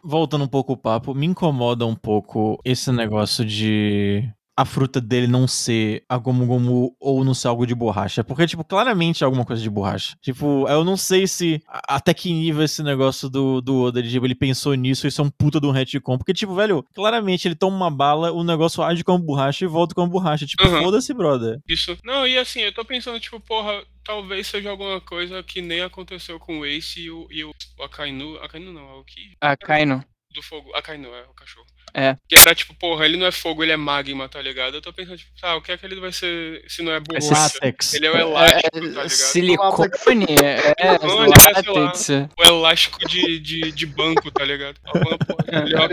[0.03, 4.29] Voltando um pouco o papo, me incomoda um pouco esse negócio de
[4.63, 8.23] a fruta dele não ser a Gomu Gomu ou não ser algo de borracha.
[8.25, 10.17] Porque, tipo, claramente é alguma coisa de borracha.
[10.21, 14.11] Tipo, eu não sei se a- até que nível esse negócio do, do Oda, de,
[14.11, 16.17] tipo, ele pensou nisso, isso é um puta de um retcon.
[16.17, 19.95] Porque, tipo, velho, claramente ele toma uma bala, o negócio age como borracha e volta
[19.95, 20.47] como borracha.
[20.47, 20.83] Tipo, Uhum.
[20.83, 21.59] foda-se, brother.
[21.69, 21.97] Isso.
[22.05, 26.39] Não, e assim, eu tô pensando, tipo, porra, talvez seja alguma coisa que nem aconteceu
[26.39, 28.37] com o Ace e o, e o, o Akainu.
[28.39, 29.37] Akainu não, é o que?
[29.61, 30.05] Kaino.
[30.33, 30.75] Do fogo.
[30.75, 31.67] Akainu, é o cachorro.
[31.95, 32.17] É.
[32.27, 34.75] Que era tipo, porra, ele não é fogo, ele é magma, tá ligado?
[34.75, 37.01] Eu tô pensando, tipo, tá, o que é que ele vai ser se não é
[37.01, 37.31] borracha?
[37.35, 37.93] látex.
[37.93, 39.09] Ele é o elástico, tá É, ligado?
[39.11, 41.27] silicone, é, é, sei lá.
[41.27, 42.09] látex.
[42.39, 44.77] O elástico de, de, de banco, tá ligado?
[44.85, 45.43] Alguma porra.
[45.67, 45.89] Ele é uma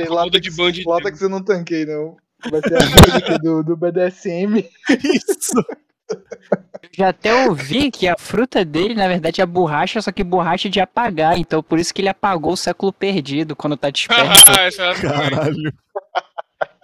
[0.71, 2.15] de Látex eu não tanquei, não.
[2.49, 4.63] Vai ser a música do, do BDSM.
[4.89, 5.65] Isso.
[6.91, 10.79] Já até ouvi que a fruta dele, na verdade, é borracha, só que borracha de
[10.79, 11.37] apagar.
[11.37, 14.43] Então, por isso que ele apagou o século perdido quando tá disperso.
[14.81, 15.73] É Caralho.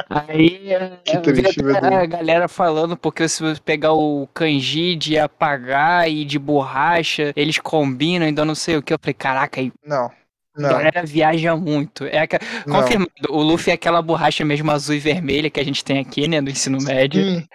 [0.10, 1.76] Aí é, Que eu vi triste, Deus.
[1.78, 7.58] a galera falando, porque se você pegar o kanji de apagar e de borracha, eles
[7.58, 8.94] combinam, então não sei o que.
[8.94, 10.12] Eu falei, caraca, aí Não.
[10.58, 10.70] A Não.
[10.70, 12.06] galera viaja muito.
[12.06, 12.40] É aqua-.
[12.64, 16.28] Confirmado, o Luffy é aquela borracha mesmo azul e vermelha que a gente tem aqui,
[16.28, 17.22] né, do ensino médio.
[17.22, 17.48] Sim,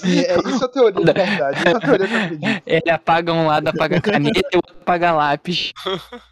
[0.00, 1.58] sim, é isso a teoria de verdade.
[1.58, 2.62] Isso é a teoria que eu acredito.
[2.66, 5.72] Ele apaga um lado, apaga caneta e o outro apaga lápis.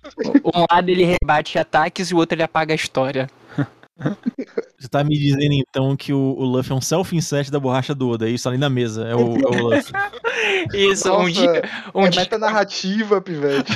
[0.44, 3.28] Um lado ele rebate ataques e o outro ele apaga a história.
[4.78, 8.08] Você tá me dizendo então que o, o Luffy é um self-insert da borracha do
[8.08, 9.92] Oda, é isso ali na mesa, é o, é o Luffy.
[10.74, 11.62] Isso, um Nossa, dia,
[11.94, 13.72] um, é dia, metanarrativa, pivete.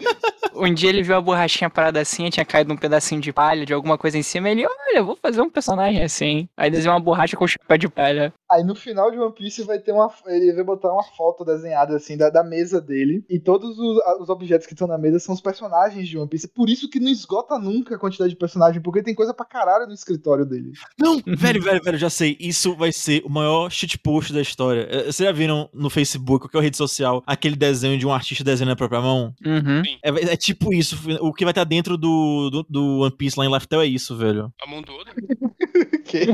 [0.54, 3.72] um dia ele viu a borrachinha parada assim, tinha caído um pedacinho de palha, de
[3.72, 6.48] alguma coisa em cima, ele, olha, vou fazer um personagem assim.
[6.56, 8.32] Aí desenhou uma borracha com chapéu de palha.
[8.50, 10.10] Aí no final de One Piece vai ter uma.
[10.26, 13.24] Ele vai botar uma foto desenhada assim da, da mesa dele.
[13.28, 16.48] E todos os, os objetos que estão na mesa são os personagens de One Piece.
[16.48, 19.86] Por isso que não esgota nunca a quantidade de personagem, porque tem coisa pra caralho
[19.86, 20.72] no escritório dele.
[20.98, 22.36] Não, velho, velho, velho, já sei.
[22.38, 24.86] Isso vai ser o maior shitpost da história.
[24.90, 28.72] Eh, Vocês já viram no Facebook, qualquer rede social, aquele desenho de um artista desenhando
[28.72, 29.34] a própria mão?
[29.44, 29.82] Uhum.
[30.02, 30.98] É, é tipo isso.
[31.20, 34.14] O que vai estar dentro do, do, do One Piece lá em Lifetale é isso,
[34.16, 34.52] velho.
[34.62, 34.92] A mão do
[36.04, 36.26] quê?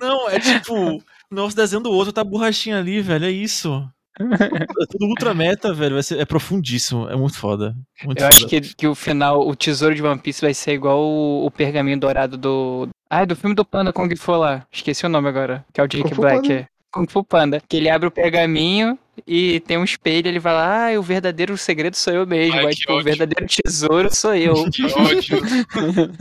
[0.00, 3.26] Não, é tipo, o nosso desenho do outro tá a borrachinha ali, velho.
[3.26, 3.88] É isso.
[4.24, 5.94] É tudo ultra meta, velho.
[5.94, 7.08] Vai ser, é profundíssimo.
[7.08, 7.74] É muito foda.
[8.04, 8.28] Muito Eu foda.
[8.28, 11.50] acho que, que o final, o tesouro de One Piece vai ser igual o, o
[11.50, 12.88] pergaminho dourado do.
[13.10, 14.66] Ah, é do filme do Panda Kung Fu lá.
[14.72, 15.64] Esqueci o nome agora.
[15.72, 16.66] Que é o Jake Black.
[16.94, 17.60] Kung Fu Panda.
[17.68, 20.28] Que ele abre o pergaminho e tem um espelho.
[20.28, 22.54] Ele vai lá, ah, o verdadeiro segredo sou eu mesmo.
[22.54, 24.54] Ai, tipo, o verdadeiro tesouro sou eu.
[24.70, 25.40] Que ódio.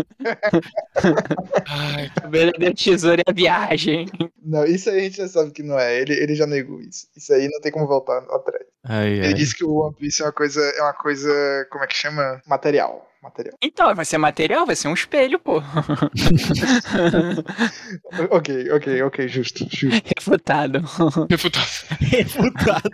[1.68, 4.08] Ai, o verdadeiro tesouro é a viagem.
[4.44, 6.02] Não, isso aí a gente já sabe que não é.
[6.02, 7.08] Ele, ele já negou isso.
[7.16, 8.66] Isso aí não tem como voltar atrás.
[8.84, 9.34] Ai, Ele ai.
[9.36, 10.62] disse que o One Piece é uma coisa.
[10.62, 11.68] É uma coisa.
[11.70, 12.42] Como é que chama?
[12.48, 13.08] Material.
[13.24, 13.56] Material.
[13.64, 15.62] Então, vai ser material, vai ser um espelho, pô.
[18.30, 20.04] ok, ok, ok, justo, justo.
[20.18, 20.80] Refutado.
[21.30, 21.68] refutado.
[22.02, 22.90] Refutado.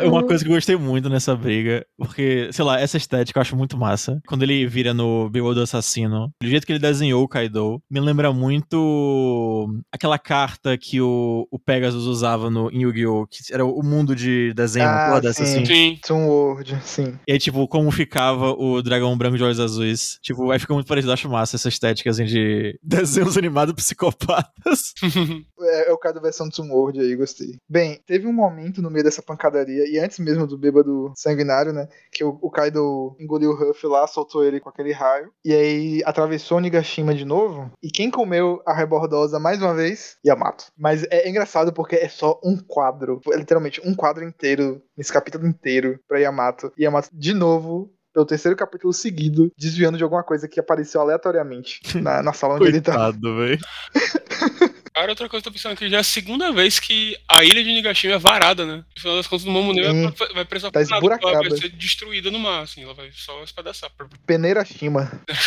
[0.00, 3.42] É Uma coisa que eu gostei muito nessa briga, porque, sei lá, essa estética eu
[3.42, 4.20] acho muito massa.
[4.26, 8.32] Quando ele vira no do Assassino, do jeito que ele desenhou o Kaido, me lembra
[8.32, 13.26] muito aquela carta que o, o Pegasus usava no em Yu-Gi-Oh!
[13.26, 15.62] que era o mundo de desenho, Ah, porra dessa sim.
[15.62, 15.66] assim.
[15.66, 15.98] Sim.
[16.06, 17.18] Toon World, sim.
[17.26, 20.18] E aí, tipo, como ficava o dragão branco de olhos azuis.
[20.22, 21.12] Tipo, aí fica muito parecido.
[21.12, 24.94] Acho massa essa estética, assim, de desenhos animados psicopatas.
[25.58, 27.56] É, é o cara da versão do World aí, gostei.
[27.68, 31.88] Bem, teve um momento no meio dessa pancadaria, e antes mesmo do bêbado sanguinário, né?
[32.12, 35.30] Que o, o Kaido engoliu o Ruff lá, soltou ele com aquele raio.
[35.44, 37.70] E aí atravessou Nigashima de novo.
[37.82, 40.18] E quem comeu a rebordosa mais uma vez?
[40.24, 40.66] Yamato.
[40.78, 43.20] Mas é engraçado porque é só um quadro.
[43.32, 46.72] É literalmente um quadro inteiro, nesse capítulo inteiro, pra Yamato.
[46.78, 47.95] Yamato, de novo.
[48.16, 52.64] Pelo terceiro capítulo seguido, desviando de alguma coisa que apareceu aleatoriamente na, na sala onde
[52.64, 52.92] ele tá.
[52.92, 53.58] Coitado, velho.
[54.96, 57.44] Cara, outra coisa que eu tô pensando que já é a segunda vez que a
[57.44, 58.76] ilha de Nigashima é varada, né?
[58.76, 61.50] No final das contas, o Momonê Hum, vai, vai precisar tá nada, porque ela vai
[61.50, 63.90] ser destruída no mar, assim, ela vai só espedaçar.
[64.26, 65.20] Peneira Shima.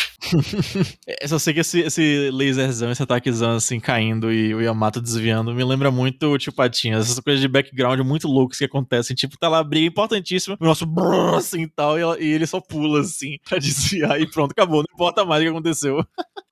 [1.08, 5.56] É, só sei que esse, esse laserzão, esse ataquezão assim, caindo e o Yamato desviando,
[5.56, 7.06] me lembra muito o Tio Patinhas.
[7.10, 9.16] Essas coisas de background muito loucas que acontecem.
[9.16, 12.28] Tipo, tá lá a briga importantíssima, o nosso brrr, assim e tal, e, ela- e
[12.28, 14.84] ele só pula assim pra desviar e pronto, acabou.
[14.88, 16.06] Não importa mais o que aconteceu.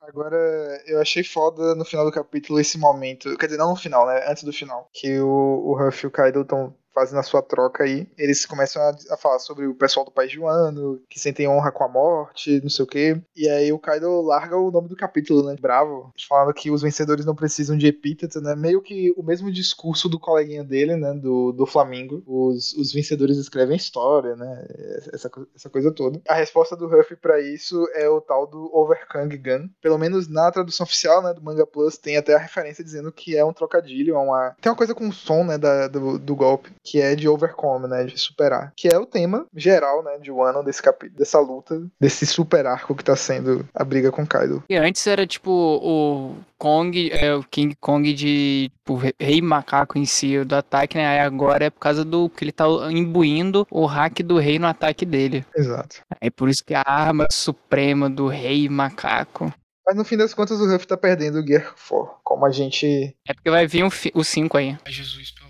[0.08, 0.38] Agora,
[0.86, 3.38] eu achei foda no final do capítulo esse momento.
[3.38, 4.26] Quer dizer, não no final, né?
[4.30, 4.90] Antes do final.
[4.94, 8.08] Que o, o Ruff e o Kaido estão fazendo a sua troca aí.
[8.18, 11.84] Eles começam a, a falar sobre o pessoal do país Joano, que sentem honra com
[11.84, 13.22] a morte, não sei o quê.
[13.36, 15.56] E aí o Kaido larga o nome do capítulo, né?
[15.60, 16.12] Bravo.
[16.28, 18.56] Falando que os vencedores não precisam de epíteto, né?
[18.56, 21.14] Meio que o mesmo discurso do coleguinha dele, né?
[21.14, 22.24] Do, do Flamengo.
[22.26, 24.66] Os, os vencedores escrevem história, né?
[25.14, 26.20] Essa, essa coisa toda.
[26.28, 29.70] A resposta do Ruff pra isso é o tal do Overkang Gun.
[29.82, 31.34] Pelo menos na tradução oficial, né?
[31.34, 34.56] Do Manga Plus, tem até a referência dizendo que é um trocadilho, é uma...
[34.60, 35.58] Tem uma coisa com o som, né?
[35.58, 38.06] Da, do, do golpe, que é de overcome, né?
[38.06, 38.72] De superar.
[38.76, 40.18] Que é o tema geral, né?
[40.22, 41.10] De Wano, desse capi...
[41.10, 44.64] dessa luta, desse super arco que tá sendo a briga com Kaido.
[44.70, 49.98] E antes era tipo o Kong, é, o King Kong de tipo, re- rei macaco
[49.98, 51.06] em si, do ataque, né?
[51.08, 54.68] Aí agora é por causa do que ele tá imbuindo o hack do rei no
[54.68, 55.46] ataque dele.
[55.56, 55.98] Exato.
[56.22, 59.54] É por isso que a arma suprema do rei macaco.
[59.86, 62.16] Mas no fim das contas, o Ruff tá perdendo o Gear 4.
[62.24, 63.16] Como a gente.
[63.28, 64.78] É porque vai vir o, fi- o 5 aí.
[64.88, 65.47] Jesus, pelo.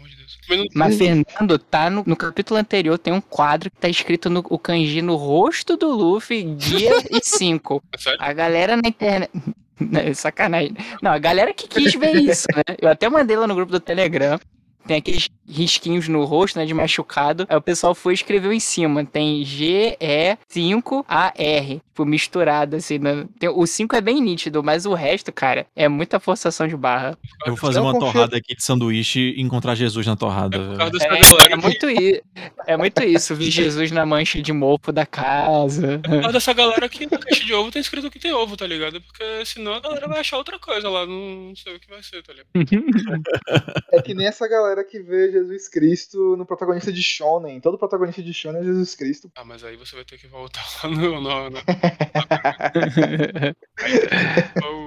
[0.73, 4.57] Mas Fernando, tá no, no capítulo anterior, tem um quadro que tá escrito no o
[4.57, 7.83] kanji no rosto do Luffy, dia e 5.
[8.07, 8.15] é?
[8.19, 9.31] A galera na internet.
[9.79, 10.75] Não, Sacanagem.
[11.01, 12.75] Não, a galera que quis ver isso, né?
[12.81, 14.39] Eu até mandei lá no grupo do Telegram.
[14.85, 16.65] Tem aqueles risquinhos no rosto, né?
[16.65, 17.45] De machucado.
[17.49, 19.05] Aí o pessoal foi e escreveu em cima.
[19.05, 21.81] Tem G-E-5-A-R.
[21.97, 22.99] Tipo, misturado, assim.
[22.99, 23.25] né?
[23.39, 27.17] Tem- o 5 é bem nítido, mas o resto, cara, é muita forçação de barra.
[27.43, 30.57] Eu vou fazer uma confio- torrada aqui de sanduíche e encontrar Jesus na torrada.
[30.57, 32.21] É É, é muito, i-
[32.67, 33.33] é muito isso.
[33.35, 35.99] Vi Jesus na mancha de mofo da casa.
[36.03, 38.67] Por causa dessa galera que na caixa de ovo tem escrito que tem ovo, tá
[38.67, 39.01] ligado?
[39.01, 42.21] Porque senão a galera vai achar outra coisa lá, não sei o que vai ser,
[42.21, 42.47] tá ligado?
[43.91, 47.61] É que nem essa galera que vê Jesus Cristo no protagonista de Shonen.
[47.61, 49.31] Todo protagonista de Shonen é Jesus Cristo.
[49.35, 51.21] Ah, mas aí você vai ter que voltar lá no.
[51.21, 51.57] no, no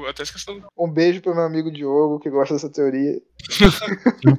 [0.08, 0.62] até essa questão.
[0.76, 3.20] Um beijo pro meu amigo Diogo, que gosta dessa teoria.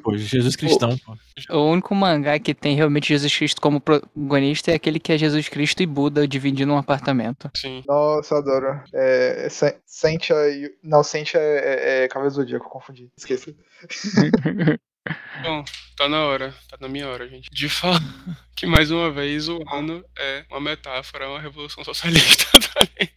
[0.04, 1.16] Pô, Jesus cristão, pô.
[1.50, 5.50] O único mangá que tem realmente Jesus Cristo como protagonista é aquele que é Jesus
[5.50, 7.50] Cristo e Buda dividindo um apartamento.
[7.56, 7.84] Sim.
[7.88, 8.82] Nossa, adoro.
[8.94, 10.36] É, Sen- Sentia.
[10.84, 13.10] Não, Sentia é, é, é Cavaleiro do Zodíaco, confundi.
[13.18, 13.56] Esqueci.
[15.42, 15.64] Bom,
[15.98, 17.50] tá na hora, tá na minha hora, gente.
[17.52, 18.00] De falar
[18.56, 22.46] que mais uma vez o ano é uma metáfora, uma revolução socialista,
[22.82, 23.12] ligado?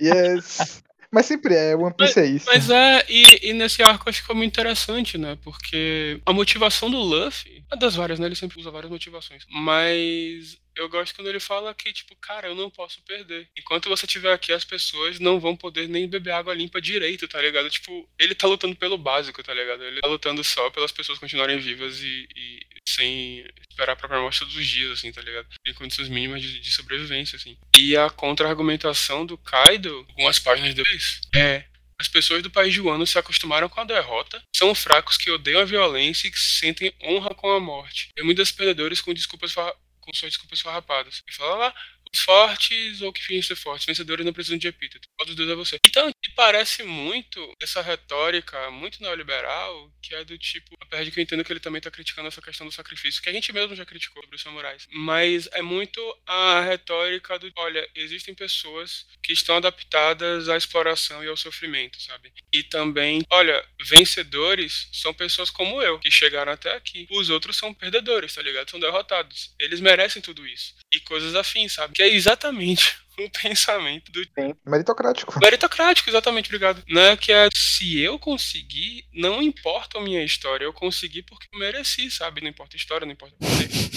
[0.00, 0.82] Yes.
[1.12, 2.46] Mas sempre é, One Piece é isso.
[2.46, 5.38] Mas é, e, e nesse arco acho que foi muito interessante, né?
[5.42, 8.26] Porque a motivação do Luffy, uma das várias, né?
[8.26, 9.44] Ele sempre usa várias motivações.
[9.48, 13.48] Mas eu gosto quando ele fala que, tipo, cara, eu não posso perder.
[13.56, 17.40] Enquanto você estiver aqui, as pessoas não vão poder nem beber água limpa direito, tá
[17.40, 17.70] ligado?
[17.70, 19.82] Tipo, ele tá lutando pelo básico, tá ligado?
[19.82, 22.60] Ele tá lutando só pelas pessoas continuarem vivas e, e
[22.96, 25.46] sem esperar a própria morte todos os dias, assim, tá ligado?
[25.66, 27.56] Em condições mínimas de, de sobrevivência, assim.
[27.74, 31.64] E a contra-argumentação do Kaido, algumas páginas depois, é
[31.98, 35.62] as pessoas do país de Wano se acostumaram com a derrota, são fracos que odeiam
[35.62, 38.10] a violência e que sentem honra com a morte.
[38.16, 41.22] E muitos perdedores com desculpas com suas desculpas farrapadas.
[41.28, 41.74] E fala lá,
[42.20, 43.86] fortes ou que fingem ser fortes.
[43.86, 45.08] Vencedores não precisam de epíteto.
[45.16, 45.78] Qual dos dois é você?
[45.84, 51.20] Então, me parece muito essa retórica muito neoliberal, que é do tipo, apesar de que
[51.20, 53.74] eu entendo que ele também está criticando essa questão do sacrifício, que a gente mesmo
[53.74, 54.86] já criticou sobre os samurais.
[54.90, 61.28] Mas é muito a retórica do, olha, existem pessoas que estão adaptadas à exploração e
[61.28, 62.32] ao sofrimento, sabe?
[62.52, 67.06] E também, olha, vencedores são pessoas como eu, que chegaram até aqui.
[67.10, 68.70] Os outros são perdedores, tá ligado?
[68.70, 69.54] São derrotados.
[69.58, 70.74] Eles merecem tudo isso.
[70.92, 71.94] E coisas afins, sabe?
[71.94, 74.22] Que é exatamente o pensamento do.
[74.22, 75.38] Sim, meritocrático.
[75.40, 76.82] Meritocrático, exatamente, obrigado.
[76.88, 77.16] Né?
[77.16, 82.10] Que é se eu conseguir, não importa a minha história, eu consegui porque eu mereci,
[82.10, 82.40] sabe?
[82.40, 83.95] Não importa a história, não importa o poder.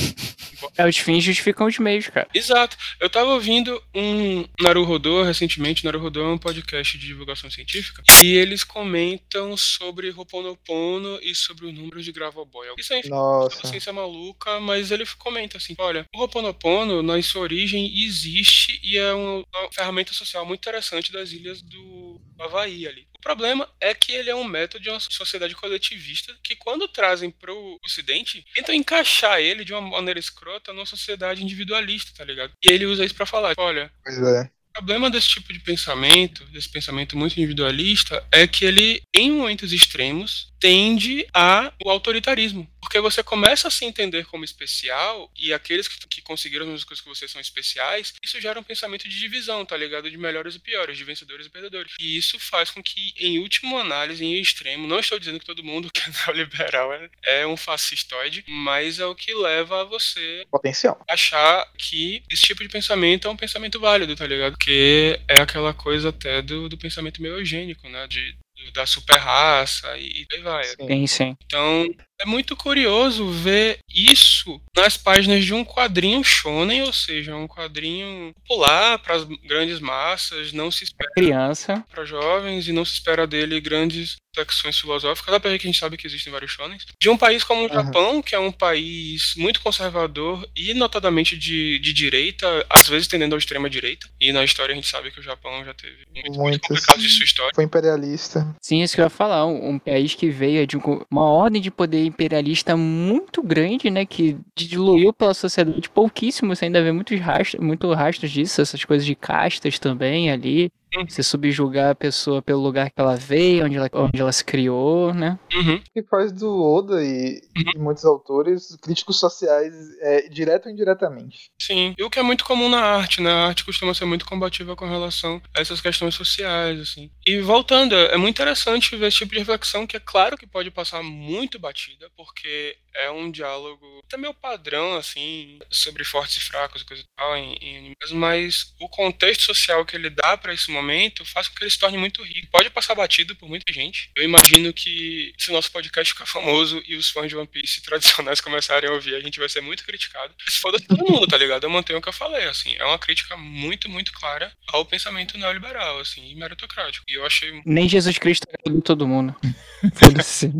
[0.78, 2.28] É, os fins justificam os meios, cara.
[2.34, 2.78] Exato.
[3.00, 5.84] Eu tava ouvindo um Naruhodô recentemente.
[5.86, 8.04] Naruhodô é um podcast de divulgação científica.
[8.22, 12.68] E eles comentam sobre Ho'oponopono e sobre o número de Gravoboy.
[12.78, 13.68] Isso é Nossa.
[13.68, 19.14] ciência maluca, mas ele comenta assim: olha, o Ho'oponopono, na sua origem, existe e é
[19.14, 23.09] uma, uma ferramenta social muito interessante das ilhas do Havaí ali.
[23.20, 27.30] O problema é que ele é um método de uma sociedade coletivista que, quando trazem
[27.30, 32.54] para o Ocidente, tentam encaixar ele de uma maneira escrota numa sociedade individualista, tá ligado?
[32.64, 34.50] E ele usa isso para falar: olha, Pois é.
[34.70, 39.74] O problema desse tipo de pensamento, desse pensamento muito individualista, é que ele, em momentos
[39.74, 42.70] extremos, tende a o autoritarismo.
[42.82, 46.84] Porque você começa a se entender como especial, e aqueles que, que conseguiram as mesmas
[46.84, 50.10] coisas que você são especiais, isso gera um pensamento de divisão, tá ligado?
[50.10, 51.94] De melhores e piores, de vencedores e perdedores.
[52.00, 55.64] E isso faz com que, em última análise, em extremo, não estou dizendo que todo
[55.64, 60.46] mundo que é neoliberal é, é um fascistoide, mas é o que leva a você
[60.52, 61.04] Potencial.
[61.10, 64.58] achar que esse tipo de pensamento é um pensamento válido, tá ligado?
[64.60, 68.06] Porque é aquela coisa até do, do pensamento meio eugênico, né?
[68.08, 68.36] De,
[68.74, 70.64] da super raça e, e daí vai.
[70.66, 71.38] Sim, sim.
[71.46, 71.88] Então,
[72.22, 78.34] é muito curioso ver isso nas páginas de um quadrinho shonen, ou seja, um quadrinho
[78.48, 81.84] popular para as grandes massas, não se espera Criança.
[81.92, 85.80] para jovens e não se espera dele grandes reflexões filosóficas, apesar de que a gente
[85.80, 86.86] sabe que existem vários shonens.
[87.02, 87.74] De um país como o Uhum.
[87.74, 93.36] Japão, que é um país muito conservador e notadamente de, de direita, às vezes tendendo
[93.36, 94.08] à extrema direita.
[94.22, 96.68] E na história a gente sabe que o Japão já teve muito, muito Muitos.
[96.68, 97.52] complicados de sua história.
[97.56, 98.56] Foi imperialista.
[98.62, 99.46] Sim, isso que eu ia falar.
[99.46, 104.06] Um, um país que veio de um- uma ordem de poder imperialista muito grande, né?
[104.06, 106.56] Que diluiu pela sociedade pouquíssimo.
[106.56, 110.72] Você ainda vê muitos rastros, muito rastros disso, essas coisas de castas também ali.
[110.98, 111.06] Hum.
[111.08, 115.14] Você subjugar a pessoa pelo lugar que ela veio, onde ela, onde ela se criou,
[115.14, 115.38] né?
[115.54, 115.82] Uhum.
[115.94, 117.72] que faz do Oda e, Uhum.
[117.76, 121.52] e muitos autores críticos sociais é, direto ou indiretamente.
[121.62, 123.32] Sim, e o que é muito comum na arte, né?
[123.32, 127.12] A arte costuma ser muito combativa com relação a essas questões sociais, assim.
[127.26, 130.72] E voltando, é muito interessante ver esse tipo de reflexão que é claro que pode
[130.72, 136.82] passar muito batida, porque é um diálogo até meio padrão, assim, sobre fortes e fracos
[136.82, 140.54] e coisa e tal em, em animes, mas o contexto social que ele dá para
[140.54, 142.48] esse momento faz com que ele se torne muito rico.
[142.52, 144.10] Pode passar batido por muita gente.
[144.16, 147.82] Eu imagino que se o nosso podcast ficar famoso e os fãs de One Piece
[147.86, 150.34] tradicionais começarem a ouvir, a gente vai ser muito criticado.
[150.48, 151.64] Se foda todo mundo, tá ligado?
[151.64, 152.76] Eu mantenho o que eu falei, assim.
[152.78, 157.06] É uma crítica muito, muito clara ao pensamento neoliberal, assim, e meritocrático.
[157.08, 159.36] E eu achei Nem Jesus Cristo agradou todo mundo.
[159.94, 160.52] Foda-se.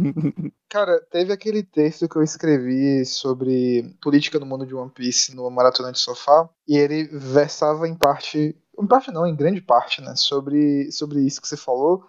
[0.70, 5.50] Cara, teve aquele texto que eu escrevi sobre política no mundo de One Piece no
[5.50, 10.16] Maratona de Sofá, e ele versava em parte, em parte não, em grande parte, né,
[10.16, 12.06] sobre, sobre isso que você falou,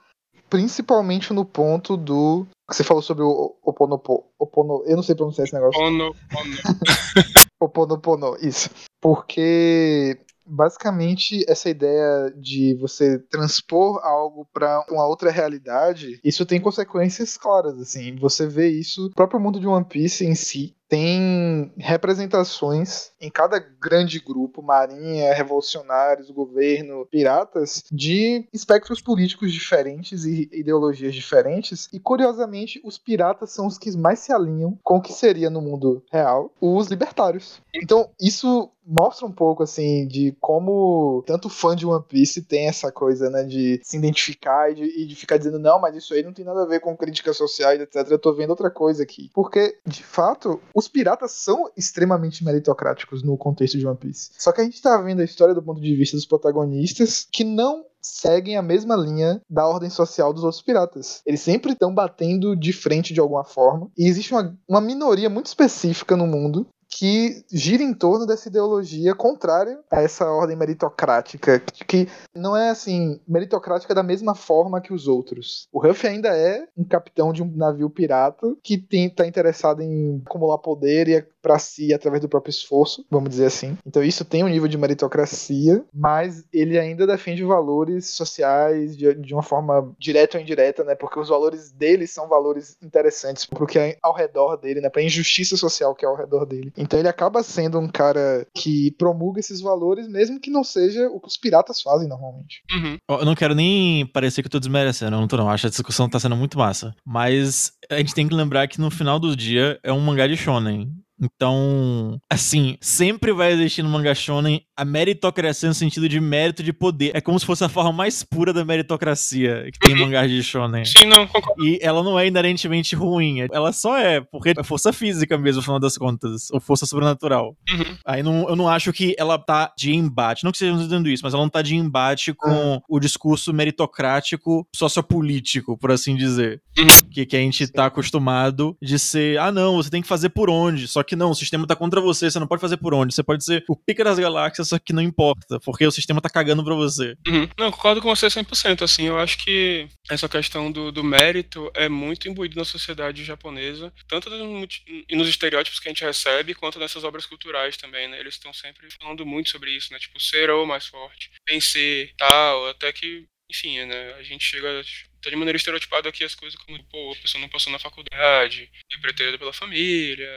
[0.50, 5.46] principalmente no ponto do que você falou sobre o Oponopo, Opono, eu não sei pronunciar
[5.46, 5.80] esse negócio.
[5.80, 6.56] ono, ono.
[7.58, 8.68] Oponopono, isso.
[9.00, 10.18] Porque
[10.50, 17.78] basicamente essa ideia de você transpor algo para uma outra realidade, isso tem consequências claras
[17.78, 18.16] assim.
[18.16, 23.60] Você vê isso, o próprio mundo de One Piece em si tem representações em cada
[23.60, 31.88] grande grupo, marinha, revolucionários, governo, piratas, de espectros políticos diferentes e ideologias diferentes.
[31.92, 35.62] E curiosamente, os piratas são os que mais se alinham com o que seria no
[35.62, 37.62] mundo real os libertários.
[37.72, 42.90] Então, isso mostra um pouco assim de como tanto fã de One Piece tem essa
[42.90, 46.24] coisa, né, de se identificar e de, e de ficar dizendo não, mas isso aí
[46.24, 48.06] não tem nada a ver com crítica social etc.
[48.10, 49.30] Eu tô vendo outra coisa aqui.
[49.32, 54.30] Porque, de fato, os piratas são extremamente meritocráticos no contexto de One Piece.
[54.38, 57.44] Só que a gente tá vendo a história do ponto de vista dos protagonistas que
[57.44, 61.20] não seguem a mesma linha da ordem social dos outros piratas.
[61.26, 63.90] Eles sempre estão batendo de frente de alguma forma.
[63.96, 69.14] E existe uma, uma minoria muito específica no mundo que gira em torno dessa ideologia
[69.14, 75.06] contrária a essa ordem meritocrática, que não é assim, meritocrática da mesma forma que os
[75.06, 75.68] outros.
[75.72, 80.58] O Ruff ainda é um capitão de um navio pirata que está interessado em acumular
[80.58, 83.76] poder e para si através do próprio esforço, vamos dizer assim.
[83.86, 89.34] Então isso tem um nível de meritocracia, mas ele ainda defende valores sociais de, de
[89.34, 90.94] uma forma direta ou indireta, né?
[90.94, 94.88] Porque os valores dele são valores interessantes porque é ao redor dele, né?
[94.88, 96.72] Para injustiça social que é ao redor dele.
[96.76, 101.20] Então ele acaba sendo um cara que promulga esses valores, mesmo que não seja o
[101.20, 102.62] que os piratas fazem normalmente.
[102.72, 102.98] Uhum.
[103.08, 105.48] Eu não quero nem parecer que eu tô desmerecendo, eu não tô não.
[105.48, 106.94] Acho que a discussão tá sendo muito massa.
[107.04, 110.36] Mas a gente tem que lembrar que no final do dia é um mangá de
[110.36, 110.92] shonen.
[111.20, 116.72] Então, assim, sempre vai existir no manga shonen a meritocracia no sentido de mérito de
[116.72, 117.10] poder.
[117.12, 120.42] É como se fosse a forma mais pura da meritocracia que tem em mangás de
[120.42, 120.86] shonen.
[120.86, 121.62] Sim, não, concordo.
[121.62, 123.46] E ela não é inerentemente ruim.
[123.52, 126.50] Ela só é, porque é força física mesmo, no final das contas.
[126.50, 127.54] Ou força sobrenatural.
[127.70, 127.96] Uhum.
[128.06, 130.44] Aí não, eu não acho que ela tá de embate.
[130.44, 134.66] Não que estejamos dizendo isso, mas ela não tá de embate com o discurso meritocrático
[134.74, 136.62] sociopolítico, por assim dizer.
[136.78, 137.10] Uhum.
[137.12, 140.48] Que, que a gente tá acostumado de ser, ah, não, você tem que fazer por
[140.48, 140.88] onde.
[140.88, 143.14] Só que não, o sistema tá contra você, você não pode fazer por onde.
[143.14, 146.30] Você pode ser o pica das galáxias, só que não importa, porque o sistema tá
[146.30, 147.16] cagando pra você.
[147.26, 147.48] Uhum.
[147.58, 148.82] Não, concordo com você 100%.
[148.82, 153.92] Assim, eu acho que essa questão do, do mérito é muito imbuído na sociedade japonesa,
[154.08, 158.20] tanto nos, nos estereótipos que a gente recebe, quanto nessas obras culturais também, né?
[158.20, 159.98] Eles estão sempre falando muito sobre isso, né?
[159.98, 164.14] Tipo, ser o mais forte, vencer, tal, até que, enfim, né?
[164.14, 164.82] A gente chega
[165.20, 168.70] tá de maneira estereotipada aqui as coisas como, pô, a pessoa não passou na faculdade,
[168.92, 170.34] é pretendida pela família,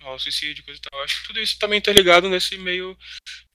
[0.00, 1.02] rola suicídio, coisa e tal.
[1.02, 2.96] Acho que tudo isso também tá ligado nesse meio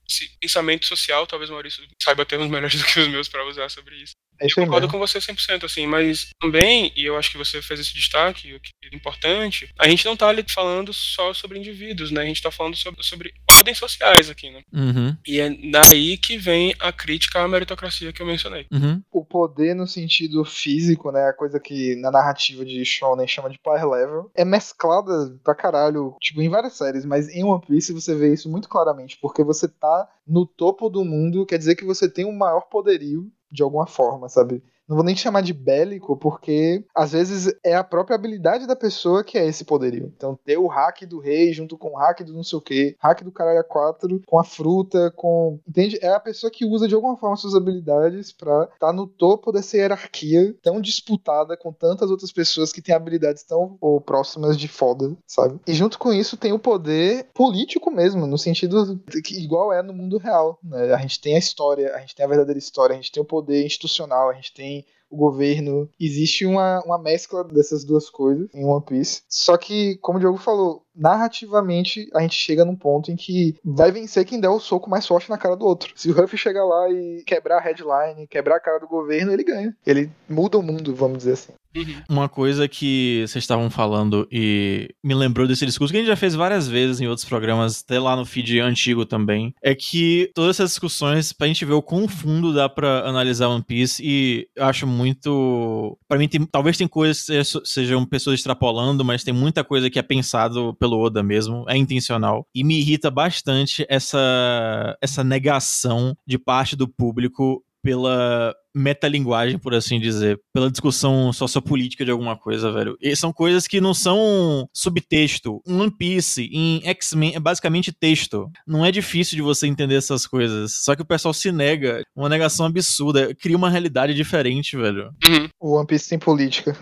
[0.09, 3.69] esse pensamento social, talvez o Maurício saiba termos melhores do que os meus pra usar
[3.69, 4.13] sobre isso.
[4.41, 4.99] É isso aí Concordo mesmo.
[4.99, 8.59] com você 100%, assim, mas também, e eu acho que você fez esse destaque, o
[8.59, 12.21] que é importante, a gente não tá ali falando só sobre indivíduos, né?
[12.21, 13.33] A gente tá falando sobre, sobre
[13.63, 14.61] ordens sociais aqui, né?
[14.73, 18.67] Uhum, E é daí que vem a crítica à meritocracia que eu mencionei.
[18.71, 19.01] uhum.
[19.11, 21.25] O poder no sentido físico, né?
[21.27, 26.15] A coisa que na narrativa de Shonen chama de power level, é mesclada pra caralho,
[26.19, 29.67] tipo, em várias séries, mas em One Piece você vê isso muito claramente, porque você
[29.67, 33.85] tá no topo do mundo, quer dizer que você tem um maior poderio de alguma
[33.87, 34.63] forma, sabe?
[34.87, 39.23] Não vou nem chamar de bélico, porque às vezes é a própria habilidade da pessoa
[39.23, 40.11] que é esse poderio.
[40.15, 42.95] Então, ter o hack do rei junto com o hack do não sei o que,
[42.99, 45.59] hack do caralho a 4, com a fruta, com.
[45.67, 45.97] Entende?
[46.01, 49.77] É a pessoa que usa de alguma forma suas habilidades pra estar no topo dessa
[49.77, 55.15] hierarquia tão disputada com tantas outras pessoas que têm habilidades tão ou, próximas de foda,
[55.25, 55.59] sabe?
[55.67, 59.93] E junto com isso tem o poder político mesmo, no sentido que igual é no
[59.93, 60.59] mundo real.
[60.63, 60.93] Né?
[60.93, 63.25] A gente tem a história, a gente tem a verdadeira história, a gente tem o
[63.25, 64.72] poder institucional, a gente tem
[65.13, 65.87] o governo.
[65.99, 69.21] Existe uma, uma mescla dessas duas coisas em One Piece.
[69.29, 73.91] Só que, como o Diogo falou, narrativamente a gente chega num ponto em que vai
[73.91, 75.91] vencer quem der o soco mais forte na cara do outro.
[75.95, 79.43] Se o Ruffy chegar lá e quebrar a headline, quebrar a cara do governo, ele
[79.43, 79.75] ganha.
[79.85, 81.53] Ele muda o mundo, vamos dizer assim.
[81.75, 81.95] Uhum.
[82.07, 86.15] Uma coisa que vocês estavam falando e me lembrou desse discurso que a gente já
[86.15, 90.57] fez várias vezes em outros programas, até lá no feed antigo também, é que todas
[90.57, 94.65] essas discussões, pra gente ver o quão fundo dá pra analisar One Piece, e eu
[94.65, 95.97] acho muito.
[96.07, 99.89] Pra mim, tem- talvez tem coisas que seja- sejam pessoas extrapolando, mas tem muita coisa
[99.89, 102.45] que é pensado pelo Oda mesmo, é intencional.
[102.53, 109.99] E me irrita bastante essa, essa negação de parte do público pela metalinguagem, por assim
[109.99, 112.97] dizer, pela discussão sociopolítica de alguma coisa, velho.
[113.01, 115.61] E são coisas que não são subtexto.
[115.65, 118.49] Um One Piece em X-Men é basicamente texto.
[118.67, 120.83] Não é difícil de você entender essas coisas.
[120.83, 122.01] Só que o pessoal se nega.
[122.15, 123.33] Uma negação absurda.
[123.35, 125.11] Cria uma realidade diferente, velho.
[125.25, 125.47] Uhum.
[125.61, 126.77] O One Piece tem política.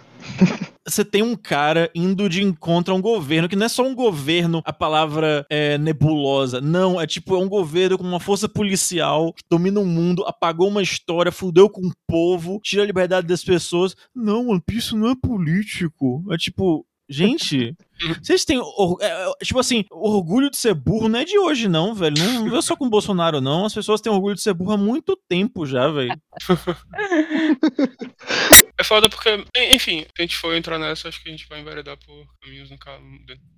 [0.88, 3.94] Você tem um cara indo de encontro a um governo, que não é só um
[3.94, 6.60] governo, a palavra é nebulosa.
[6.60, 10.68] Não, é tipo, é um governo com uma força policial que domina o mundo, apagou
[10.68, 13.96] uma história, fudeu com o povo, tira a liberdade das pessoas.
[14.14, 16.24] Não, One Piece não é político.
[16.32, 17.76] É tipo, gente.
[18.24, 18.60] Vocês têm.
[19.02, 22.16] é, é, tipo assim, orgulho de ser burro não é de hoje, não, velho.
[22.18, 23.66] Não, não é só com o Bolsonaro, não.
[23.66, 26.20] As pessoas têm orgulho de ser burro há muito tempo já, velho.
[28.82, 31.62] É foda porque, enfim, se a gente for entrar nessa, acho que a gente vai
[31.62, 33.04] enveredar por caminhos no caso.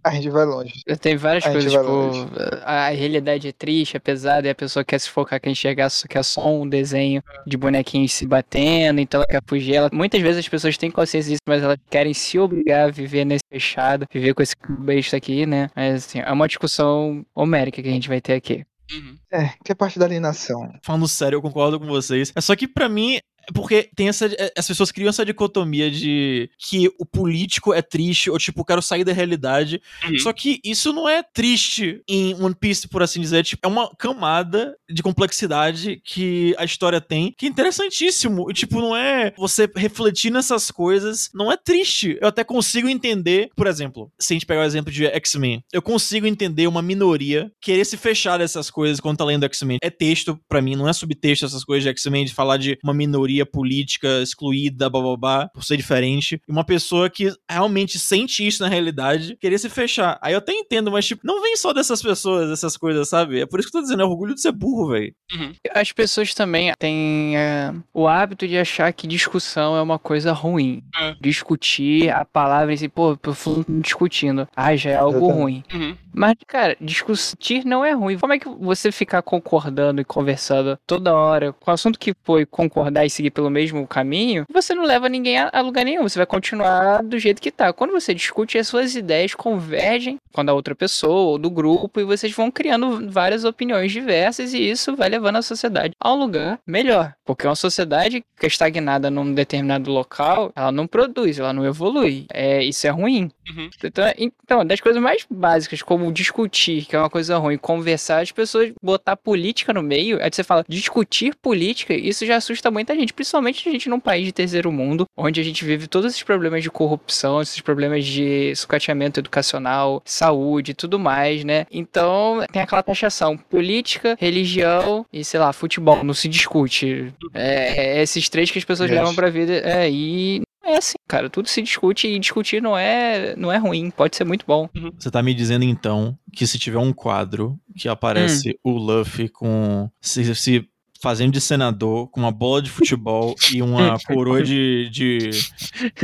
[0.03, 0.73] A gente vai longe.
[0.99, 2.27] Tem várias A coisas, tipo, longe.
[2.61, 6.05] a realidade é triste, é pesada, e a pessoa quer se focar, quer enxergar só,
[6.09, 9.75] quer só um desenho de bonequinhos se batendo, então ela quer fugir.
[9.75, 13.23] Ela, muitas vezes as pessoas têm consciência disso, mas elas querem se obrigar a viver
[13.23, 15.69] nesse fechado, viver com esse besta aqui, né?
[15.73, 18.65] Mas assim, é uma discussão homérica que a gente vai ter aqui.
[18.91, 19.15] Uhum.
[19.31, 20.69] É, que é parte da alienação.
[20.83, 22.33] Falando sério, eu concordo com vocês.
[22.35, 23.19] É só que pra mim.
[23.47, 24.25] É Porque tem essa.
[24.27, 28.81] é, As pessoas criam essa dicotomia de que o político é triste, ou tipo, quero
[28.81, 29.81] sair da realidade.
[30.07, 30.17] Uhum.
[30.19, 33.43] Só que isso não é triste em One Piece, por assim dizer.
[33.43, 38.49] Tipo, é uma camada de complexidade que a história tem, que é interessantíssimo.
[38.49, 42.17] E, tipo, não é você refletir nessas coisas, não é triste.
[42.21, 45.81] Eu até consigo entender, por exemplo, se a gente pegar o exemplo de X-Men, eu
[45.81, 49.77] consigo entender uma minoria querer se fechar dessas coisas quando tá lendo X-Men.
[49.81, 52.93] É texto, pra mim, não é subtexto essas coisas de X-Men, de falar de uma
[52.93, 56.41] minoria política excluída, bababá, por ser diferente.
[56.47, 60.19] E uma pessoa que realmente sente isso na realidade, querer se fechar.
[60.21, 63.41] Aí eu até entendo, mas, tipo, não vem só dessas pessoas, essas coisas, sabe?
[63.41, 65.13] É por isso que eu tô dizendo, é orgulho de ser burro, velho.
[65.33, 65.53] Uhum.
[65.73, 70.83] As pessoas também têm é, o hábito de achar que discussão é uma coisa ruim.
[70.95, 71.15] É.
[71.21, 74.47] Discutir a palavra em si, pô, eu fulano discutindo.
[74.55, 75.63] Ah, já é algo ruim.
[75.73, 75.95] Uhum.
[76.13, 78.17] Mas, cara, discutir não é ruim.
[78.17, 82.45] Como é que você ficar concordando e conversando toda hora com o assunto que foi
[82.45, 86.03] concordar e seguir pelo mesmo caminho, você não leva ninguém a, a lugar nenhum.
[86.03, 87.71] Você vai continuar do jeito que tá.
[87.71, 91.99] Quando você discute, as suas ideias convergem com a da outra pessoa ou do grupo
[91.99, 96.19] e vocês vão criando várias opiniões diversas e isso vai levando a sociedade a um
[96.19, 97.13] lugar melhor.
[97.25, 102.25] Porque uma sociedade que é estagnada num determinado local, ela não produz, ela não evolui.
[102.33, 103.31] É, isso é ruim.
[103.49, 103.69] Uhum.
[103.83, 108.31] Então, então, das coisas mais básicas, como discutir, que é uma coisa ruim, conversar, as
[108.31, 113.12] pessoas botar política no meio, aí você fala, discutir política, isso já assusta muita gente,
[113.13, 116.63] principalmente a gente num país de terceiro mundo, onde a gente vive todos esses problemas
[116.63, 121.65] de corrupção, esses problemas de sucateamento educacional, saúde e tudo mais, né?
[121.71, 127.13] Então, tem aquela taxação, política, religião e, sei lá, futebol, não se discute.
[127.33, 128.99] É, é esses três que as pessoas Gente.
[128.99, 133.35] levam pra vida, é, e é assim, cara, tudo se discute e discutir não é,
[133.35, 134.69] não é ruim, pode ser muito bom.
[134.97, 139.89] Você tá me dizendo então que se tiver um quadro que aparece o Luffy com.
[139.99, 140.69] Se, se
[141.03, 145.31] fazendo de senador, com uma bola de futebol e uma coroa de, de,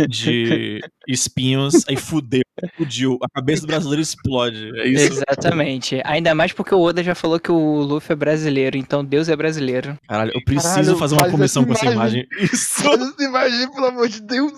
[0.09, 2.41] de espinhos, aí fudeu,
[2.75, 3.17] fudiu.
[3.23, 4.69] A cabeça do brasileiro explode.
[4.77, 5.13] É isso.
[5.13, 6.01] Exatamente.
[6.03, 9.35] Ainda mais porque o Oda já falou que o Luffy é brasileiro, então Deus é
[9.37, 9.97] brasileiro.
[10.05, 12.27] Caralho, eu preciso Caralho, fazer uma faz comissão essa com essa imagem.
[12.29, 12.53] imagem.
[12.53, 12.83] Isso.
[12.83, 14.51] Faz essa imagem, pelo amor de Deus.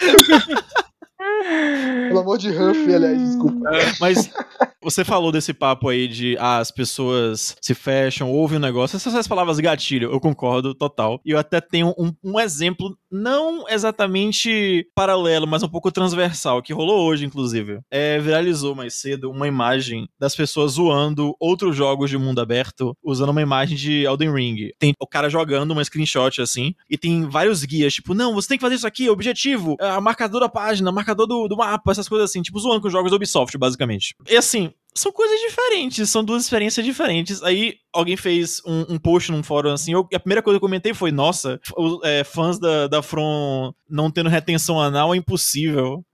[2.08, 3.70] pelo amor de Huff, aliás, desculpa.
[4.00, 4.30] Mas
[4.82, 8.96] você falou desse papo aí de ah, as pessoas se fecham, ouvem um negócio.
[8.96, 11.20] Essas palavras gatilho, eu concordo total.
[11.24, 16.72] E eu até tenho um, um exemplo, não exatamente paralelo, mas um pouco transversal, que
[16.72, 17.80] rolou hoje, inclusive.
[17.90, 23.30] É, viralizou mais cedo uma imagem das pessoas zoando outros jogos de mundo aberto, usando
[23.30, 24.70] uma imagem de Elden Ring.
[24.78, 28.58] Tem o cara jogando uma screenshot assim, e tem vários guias, tipo, não, você tem
[28.58, 32.28] que fazer isso aqui, objetivo, a marcador da página, marcador do, do mapa, essas coisas
[32.28, 34.14] assim, tipo, zoando com os jogos da Ubisoft, basicamente.
[34.28, 37.42] E assim, são coisas diferentes, são duas experiências diferentes.
[37.42, 40.68] Aí alguém fez um, um post num fórum assim, eu- a primeira coisa que eu
[40.68, 46.04] comentei foi: nossa, os, é, fãs da, da From não tendo retenção anal é impossível.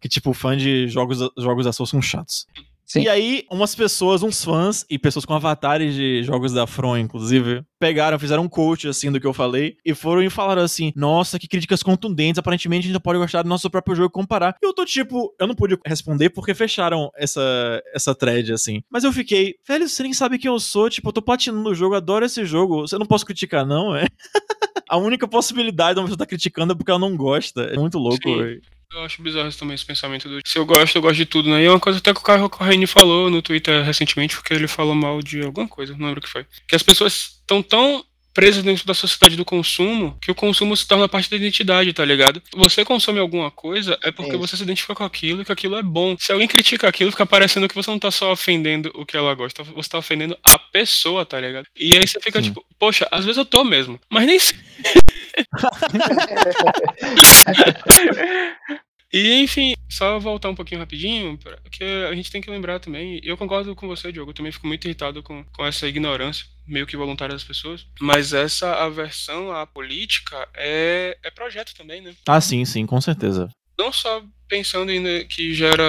[0.00, 2.46] Que, tipo, fã de jogos, jogos da Soul são chatos.
[2.86, 3.02] Sim.
[3.02, 7.64] E aí, umas pessoas, uns fãs e pessoas com avatares de jogos da From, inclusive,
[7.78, 11.38] pegaram, fizeram um coach, assim, do que eu falei, e foram e falaram assim: Nossa,
[11.38, 14.56] que críticas contundentes, aparentemente a gente não pode gostar do nosso próprio jogo e comparar.
[14.62, 18.82] E eu tô tipo, eu não pude responder porque fecharam essa, essa thread, assim.
[18.90, 21.74] Mas eu fiquei, velho, você nem sabe quem eu sou, tipo, eu tô platinando o
[21.74, 24.06] jogo, adoro esse jogo, você não posso criticar, não, é?
[24.88, 27.62] A única possibilidade de uma pessoa estar criticando é porque ela não gosta.
[27.62, 28.60] É muito louco, velho.
[28.92, 31.62] Eu acho bizarro também esse pensamento do se eu gosto, eu gosto de tudo, né?
[31.62, 34.68] E é uma coisa até que o Caio Corraine falou no Twitter recentemente, porque ele
[34.68, 36.46] falou mal de alguma coisa, não lembro o que foi.
[36.68, 38.04] Que as pessoas estão tão
[38.34, 42.04] presas dentro da sociedade do consumo que o consumo se torna parte da identidade, tá
[42.04, 42.42] ligado?
[42.56, 44.40] Você consome alguma coisa é porque Isso.
[44.40, 46.16] você se identifica com aquilo e que aquilo é bom.
[46.18, 49.32] Se alguém critica aquilo, fica parecendo que você não tá só ofendendo o que ela
[49.34, 51.66] gosta, você tá ofendendo a pessoa, tá ligado?
[51.78, 52.48] E aí você fica Sim.
[52.48, 54.58] tipo, poxa, às vezes eu tô mesmo, mas nem sei.
[59.12, 63.20] E enfim, só voltar um pouquinho rapidinho, pra- que a gente tem que lembrar também,
[63.22, 66.84] eu concordo com você, Diogo, eu também fico muito irritado com, com essa ignorância, meio
[66.84, 72.12] que voluntária das pessoas, mas essa aversão à política é, é projeto também, né?
[72.26, 73.48] Ah, sim, sim, com certeza.
[73.78, 75.84] Não só pensando em né, que gera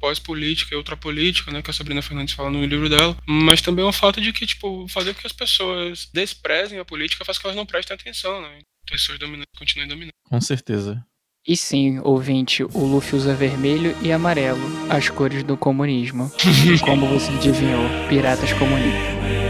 [0.00, 3.84] pós-política e outra política, né, que a Sabrina Fernandes fala no livro dela, mas também
[3.84, 7.42] o fato de que, tipo, fazer com que as pessoas desprezem a política faz com
[7.42, 8.58] que elas não prestem atenção, né?
[8.90, 9.18] Pessoas
[9.56, 10.12] continuem dominando.
[10.24, 11.04] Com certeza.
[11.46, 14.60] E sim, ouvinte, o Luffy usa vermelho e amarelo,
[14.90, 16.30] as cores do comunismo.
[16.84, 19.49] Como você adivinhou, piratas comunistas.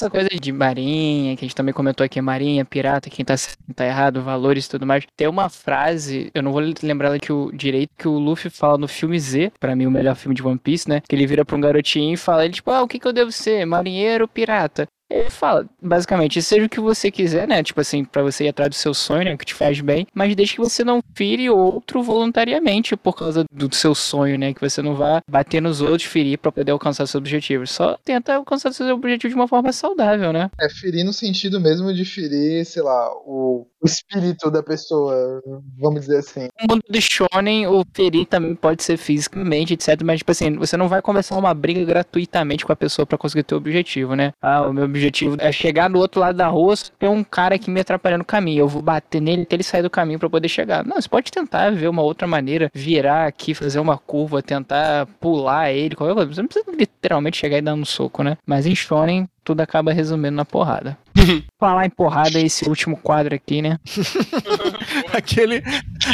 [0.00, 3.74] Essa coisa de marinha, que a gente também comentou aqui, marinha, pirata, quem tá, quem
[3.74, 5.04] tá errado, valores e tudo mais.
[5.14, 8.88] Tem uma frase, eu não vou lembrar que o direito, que o Luffy fala no
[8.88, 11.02] filme Z, pra mim o melhor filme de One Piece, né?
[11.06, 13.12] Que ele vira pra um garotinho e fala, ele tipo, ah, o que que eu
[13.12, 13.66] devo ser?
[13.66, 14.88] Marinheiro ou pirata?
[15.10, 17.62] Ele fala, basicamente, seja o que você quiser, né?
[17.62, 19.36] Tipo assim, para você ir atrás do seu sonho, né?
[19.36, 23.74] Que te faz bem, mas desde que você não fire outro voluntariamente por causa do
[23.74, 24.54] seu sonho, né?
[24.54, 27.70] Que você não vá bater nos outros, ferir para poder alcançar seus objetivos.
[27.70, 30.50] Só tenta alcançar seu objetivo de uma forma saudável, né?
[30.60, 35.42] É ferir no sentido mesmo de ferir, sei lá, o, o espírito da pessoa,
[35.78, 36.48] vamos dizer assim.
[36.60, 40.00] No mundo do shonen, o ferir também pode ser fisicamente, etc.
[40.04, 43.44] Mas, tipo assim, você não vai começar uma briga gratuitamente com a pessoa para conseguir
[43.44, 44.32] ter o objetivo, né?
[44.40, 47.70] Ah, o meu objetivo é chegar no outro lado da rua, tem um cara que
[47.70, 48.60] me atrapalha no caminho.
[48.60, 50.84] Eu vou bater nele até ele sair do caminho para poder chegar.
[50.84, 55.72] Não, você pode tentar ver uma outra maneira, virar aqui, fazer uma curva, tentar pular
[55.72, 56.34] ele, qualquer coisa.
[56.34, 58.36] Você não precisa literalmente chegar e dar um soco, né?
[58.46, 60.96] Mas em Shonen, tudo acaba resumindo na porrada.
[61.58, 63.78] Falar em porrada, esse último quadro aqui, né?
[65.12, 65.62] aquele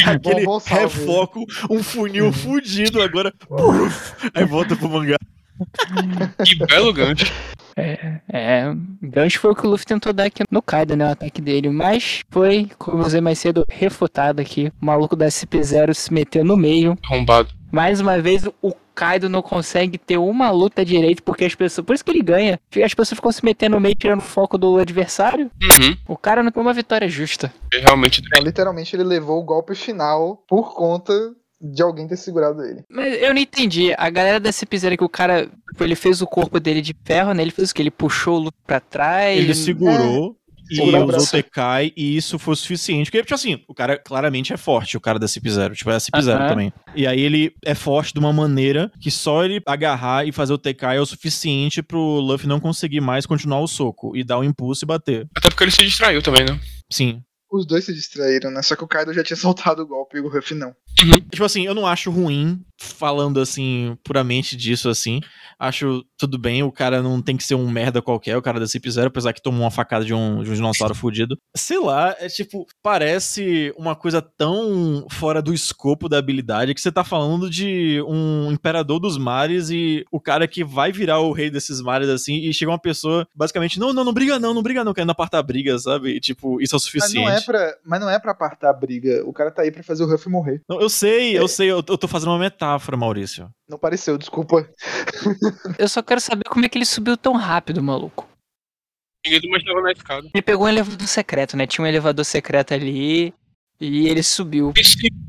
[0.05, 3.33] aquele bom, bom refoco, um funil fudido agora.
[4.35, 5.17] aí volta pro mangá.
[6.45, 7.33] Que belo gancho.
[7.79, 11.13] É, é, gancho foi o que o Luffy tentou dar aqui no Kaido, né, o
[11.13, 14.73] ataque dele, mas foi, como eu usei mais cedo, refutado aqui.
[14.81, 16.97] O maluco da SP0 se meteu no meio.
[17.05, 17.51] Arrombado.
[17.71, 21.85] Mais uma vez, o Kaido não consegue ter uma luta direito, porque as pessoas.
[21.85, 22.59] Por isso que ele ganha.
[22.83, 25.51] As pessoas ficam se metendo no meio, tirando o foco do adversário.
[25.63, 25.97] Uhum.
[26.09, 27.53] O cara não tem uma vitória justa.
[27.71, 28.23] Ele realmente.
[28.35, 31.13] É, literalmente, ele levou o golpe final por conta
[31.61, 32.85] de alguém ter segurado ele.
[32.91, 33.95] Mas eu não entendi.
[33.97, 35.51] A galera da CP0 que o cara.
[35.79, 37.43] Ele fez o corpo dele de ferro, né?
[37.43, 37.83] Ele fez o que?
[37.83, 39.39] Ele puxou o Luffy pra trás.
[39.39, 40.37] Ele segurou.
[40.43, 40.47] É.
[40.71, 43.11] E usou o Tekai, e isso foi suficiente.
[43.11, 45.75] Porque, tipo assim, o cara claramente é forte, o cara da CP0.
[45.75, 46.49] Tipo, é a CP0 uh -huh.
[46.49, 46.73] também.
[46.95, 50.59] E aí ele é forte de uma maneira que só ele agarrar e fazer o
[50.59, 54.41] Tekai é o suficiente pro Luffy não conseguir mais continuar o soco e dar o
[54.41, 55.29] um impulso e bater.
[55.37, 56.59] Até porque ele se distraiu também, né?
[56.91, 57.23] Sim.
[57.51, 58.63] Os dois se distraíram, né?
[58.63, 60.69] Só que o Kaido já tinha soltado o golpe e o Ruff não.
[61.03, 61.21] Uhum.
[61.31, 65.21] Tipo assim, eu não acho ruim falando assim, puramente disso assim.
[65.59, 68.67] Acho tudo bem, o cara não tem que ser um merda qualquer, o cara da
[68.67, 71.39] Cip Zero, apesar que tomou uma facada de um, de um dinossauro fudido.
[71.57, 76.93] Sei lá, é tipo, parece uma coisa tão fora do escopo da habilidade que você
[76.93, 81.51] tá falando de um imperador dos mares e o cara que vai virar o rei
[81.51, 84.85] desses mares assim, e chega uma pessoa, basicamente, não, não, não briga não, não briga
[84.85, 86.17] não, querendo apartar a briga, sabe?
[86.17, 87.25] E, tipo, isso é o suficiente.
[87.25, 89.71] Mas não é pra, mas não é pra apartar a briga, o cara tá aí
[89.71, 90.63] pra fazer o Ruff morrer.
[90.69, 91.41] Não, eu sei, é.
[91.41, 93.51] eu sei, eu, eu tô fazendo uma metáfora, Maurício.
[93.69, 94.69] Não pareceu, desculpa.
[95.79, 98.29] eu só quero saber como é que ele subiu tão rápido, maluco.
[99.25, 100.29] Ninguém mais estava na escada.
[100.33, 101.67] Ele pegou um elevador secreto, né?
[101.67, 103.35] Tinha um elevador secreto ali.
[103.81, 104.73] E ele subiu.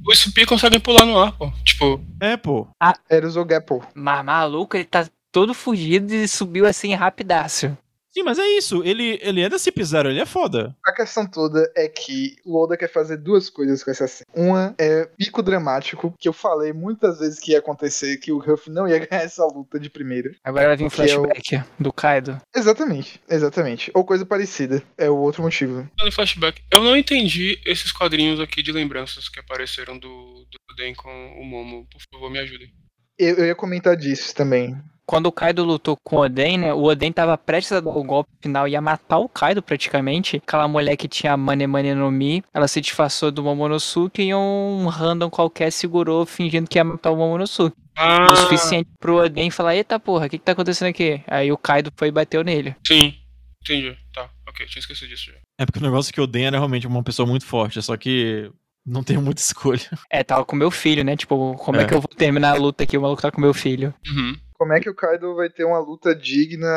[0.07, 1.51] O Supi consegue pular no ar, pô.
[1.65, 1.99] Tipo.
[2.21, 2.67] É, pô.
[2.81, 3.85] Ah, Era o Zogapo.
[3.93, 7.77] Mas maluco, ele tá todo fugido e subiu assim rapidaço.
[8.17, 8.83] Sim, mas é isso.
[8.83, 10.75] Ele, ele é da Cip Zero, ele é foda.
[10.83, 14.25] A questão toda é que o Oda quer fazer duas coisas com essa cena.
[14.33, 18.71] Uma é pico dramático, que eu falei muitas vezes que ia acontecer, que o Ruff
[18.71, 20.31] não ia ganhar essa luta de primeira.
[20.43, 21.83] Agora vai vir um flashback é o...
[21.83, 22.41] do Kaido.
[22.55, 23.91] Exatamente, exatamente.
[23.93, 24.81] Ou coisa parecida.
[24.97, 25.87] É o outro motivo.
[25.99, 30.95] No flashback, eu não entendi esses quadrinhos aqui de lembranças que apareceram do, do Den
[30.95, 31.87] com o Momo.
[31.91, 32.67] Por favor, me ajudem.
[33.19, 34.75] Eu, eu ia comentar disso também
[35.07, 36.73] quando o Kaido lutou com o Oden, né?
[36.73, 40.41] O Oden tava prestes a dar o golpe final e ia matar o Kaido praticamente.
[40.45, 44.85] Aquela mulher que tinha Mane Mane no Mi, ela se disfarçou do Momonosuke e um
[44.87, 47.75] random qualquer segurou fingindo que ia matar o Momonosuke.
[47.95, 48.27] Ah.
[48.29, 51.21] O suficiente pro Oden falar, eita porra, o que que tá acontecendo aqui?
[51.25, 52.75] Aí o Kaido foi e bateu nele.
[52.85, 53.15] Sim,
[53.63, 53.97] entendi.
[54.13, 55.37] Tá, ok, tinha esquecido disso já.
[55.57, 57.95] É porque o negócio é que o Oden era realmente uma pessoa muito forte, só
[57.95, 58.51] que
[58.85, 59.89] não tenho muita escolha.
[60.11, 61.15] É, tava com meu filho, né?
[61.15, 62.97] Tipo, como é, é que eu vou terminar a luta aqui?
[62.97, 63.93] O maluco tá com meu filho.
[64.05, 66.67] Uhum como é que o Kaido vai ter uma luta digna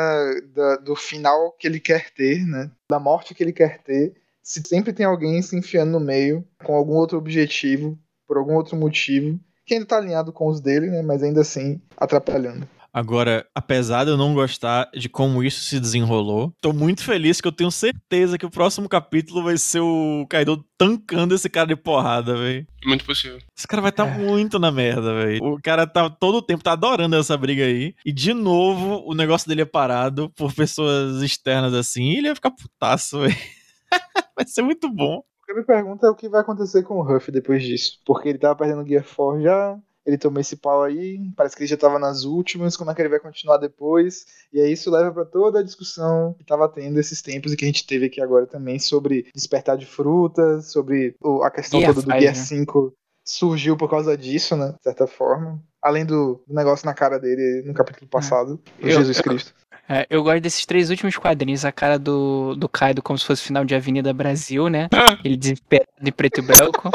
[0.53, 2.71] da, do final que ele quer ter, né?
[2.89, 4.13] Da morte que ele quer ter,
[4.43, 8.75] se sempre tem alguém se enfiando no meio com algum outro objetivo, por algum outro
[8.75, 11.01] motivo, que ainda tá alinhado com os dele, né?
[11.01, 12.67] Mas ainda assim atrapalhando.
[12.93, 17.47] Agora, apesar de eu não gostar de como isso se desenrolou, tô muito feliz que
[17.47, 21.75] eu tenho certeza que o próximo capítulo vai ser o Kaido tancando esse cara de
[21.77, 22.67] porrada, velho.
[22.85, 23.39] Muito possível.
[23.57, 24.17] Esse cara vai estar tá é.
[24.17, 25.41] muito na merda, velho.
[25.41, 27.95] O cara tá todo o tempo, tá adorando essa briga aí.
[28.05, 32.03] E de novo, o negócio dele é parado por pessoas externas assim.
[32.03, 33.35] E ele vai ficar putaço, velho.
[34.35, 35.19] vai ser muito bom.
[35.19, 37.99] O que me pergunta é o que vai acontecer com o Huff depois disso.
[38.05, 41.69] Porque ele tava perdendo Gear 4 já ele tomou esse pau aí, parece que ele
[41.69, 44.25] já tava nas últimas, como é que ele vai continuar depois?
[44.51, 47.63] E aí isso leva para toda a discussão que tava tendo esses tempos e que
[47.65, 52.05] a gente teve aqui agora também sobre despertar de frutas, sobre a questão Gear toda
[52.05, 52.41] do Gear né?
[52.41, 52.93] 5
[53.23, 55.61] surgiu por causa disso, né, de certa forma.
[55.81, 59.53] Além do negócio na cara dele no capítulo passado, do Eu- Jesus eu- Cristo.
[59.89, 61.65] É, eu gosto desses três últimos quadrinhos.
[61.65, 64.87] A cara do, do Kaido como se fosse final de Avenida Brasil, né?
[65.23, 66.89] Ele desesperado em preto e branco.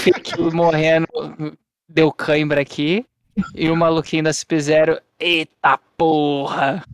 [0.00, 1.06] Fique morrendo,
[1.88, 3.04] deu cãibra aqui.
[3.52, 6.84] E o maluquinho da CP0, eita porra!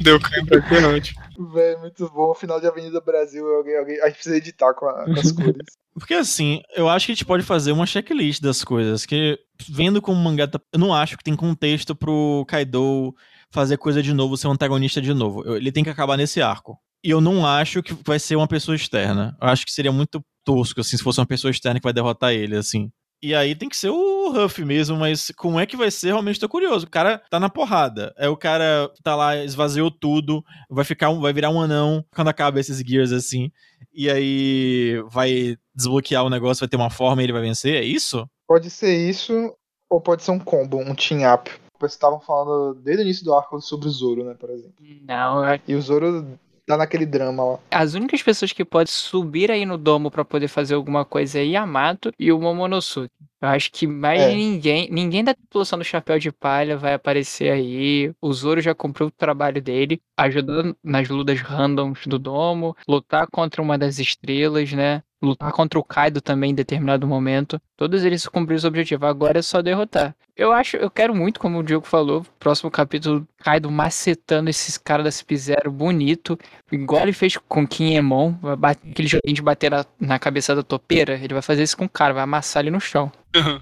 [0.00, 1.22] Deu cãibra aqui é ótimo.
[1.54, 2.34] Véi, muito bom.
[2.34, 5.54] Final de Avenida Brasil, alguém, alguém, a gente precisa editar com, a- com as cores.
[5.94, 9.06] Porque assim, eu acho que a gente pode fazer uma checklist das coisas.
[9.06, 9.38] Que
[9.68, 10.60] vendo como o mangá tá.
[10.72, 13.14] Eu não acho que tem contexto pro Kaido
[13.52, 15.44] fazer coisa de novo, ser um antagonista de novo.
[15.46, 16.76] Eu- Ele tem que acabar nesse arco.
[17.04, 19.36] E eu não acho que vai ser uma pessoa externa.
[19.40, 22.32] Eu acho que seria muito tosco, assim, se fosse uma pessoa externa que vai derrotar
[22.32, 22.90] ele, assim.
[23.22, 26.38] E aí tem que ser o Huff mesmo, mas como é que vai ser, realmente
[26.38, 26.84] tô curioso.
[26.84, 28.12] O cara tá na porrada.
[28.18, 32.28] É o cara tá lá, esvaziou tudo, vai ficar um, vai virar um anão quando
[32.28, 33.50] acaba esses gears assim.
[33.94, 37.82] E aí vai desbloquear o negócio, vai ter uma forma e ele vai vencer, é
[37.84, 38.28] isso?
[38.46, 39.54] Pode ser isso,
[39.88, 41.50] ou pode ser um combo, um team-up.
[41.78, 44.74] Vocês estavam falando desde o início do arco sobre o Zoro, né, por exemplo.
[45.06, 47.58] Não, eu- E o Zoro tá naquele drama lá.
[47.70, 51.44] as únicas pessoas que podem subir aí no domo pra poder fazer alguma coisa é
[51.44, 53.10] Yamato e o Momonosuke.
[53.42, 54.34] Eu acho que mais É.
[54.34, 58.10] ninguém, ninguém da tripulação do Chapéu de Palha vai aparecer aí.
[58.20, 63.60] O Zoro já cumpriu o trabalho dele, ajudando nas lutas randoms do domo, lutar contra
[63.60, 65.02] uma das estrelas, né?
[65.22, 67.60] Lutar contra o Kaido também em determinado momento.
[67.76, 69.06] Todos eles cumpriram os objetivos.
[69.08, 70.14] Agora é só derrotar.
[70.36, 75.04] Eu acho, eu quero muito, como o Diogo falou, próximo capítulo, Kaido macetando esses caras
[75.04, 76.36] da CP0 bonito.
[76.72, 80.62] Igual ele fez com Kinemon, vai bater- aquele joguinho de bater na, na cabeça da
[80.62, 83.12] topeira, ele vai fazer isso com o cara, vai amassar ele no chão.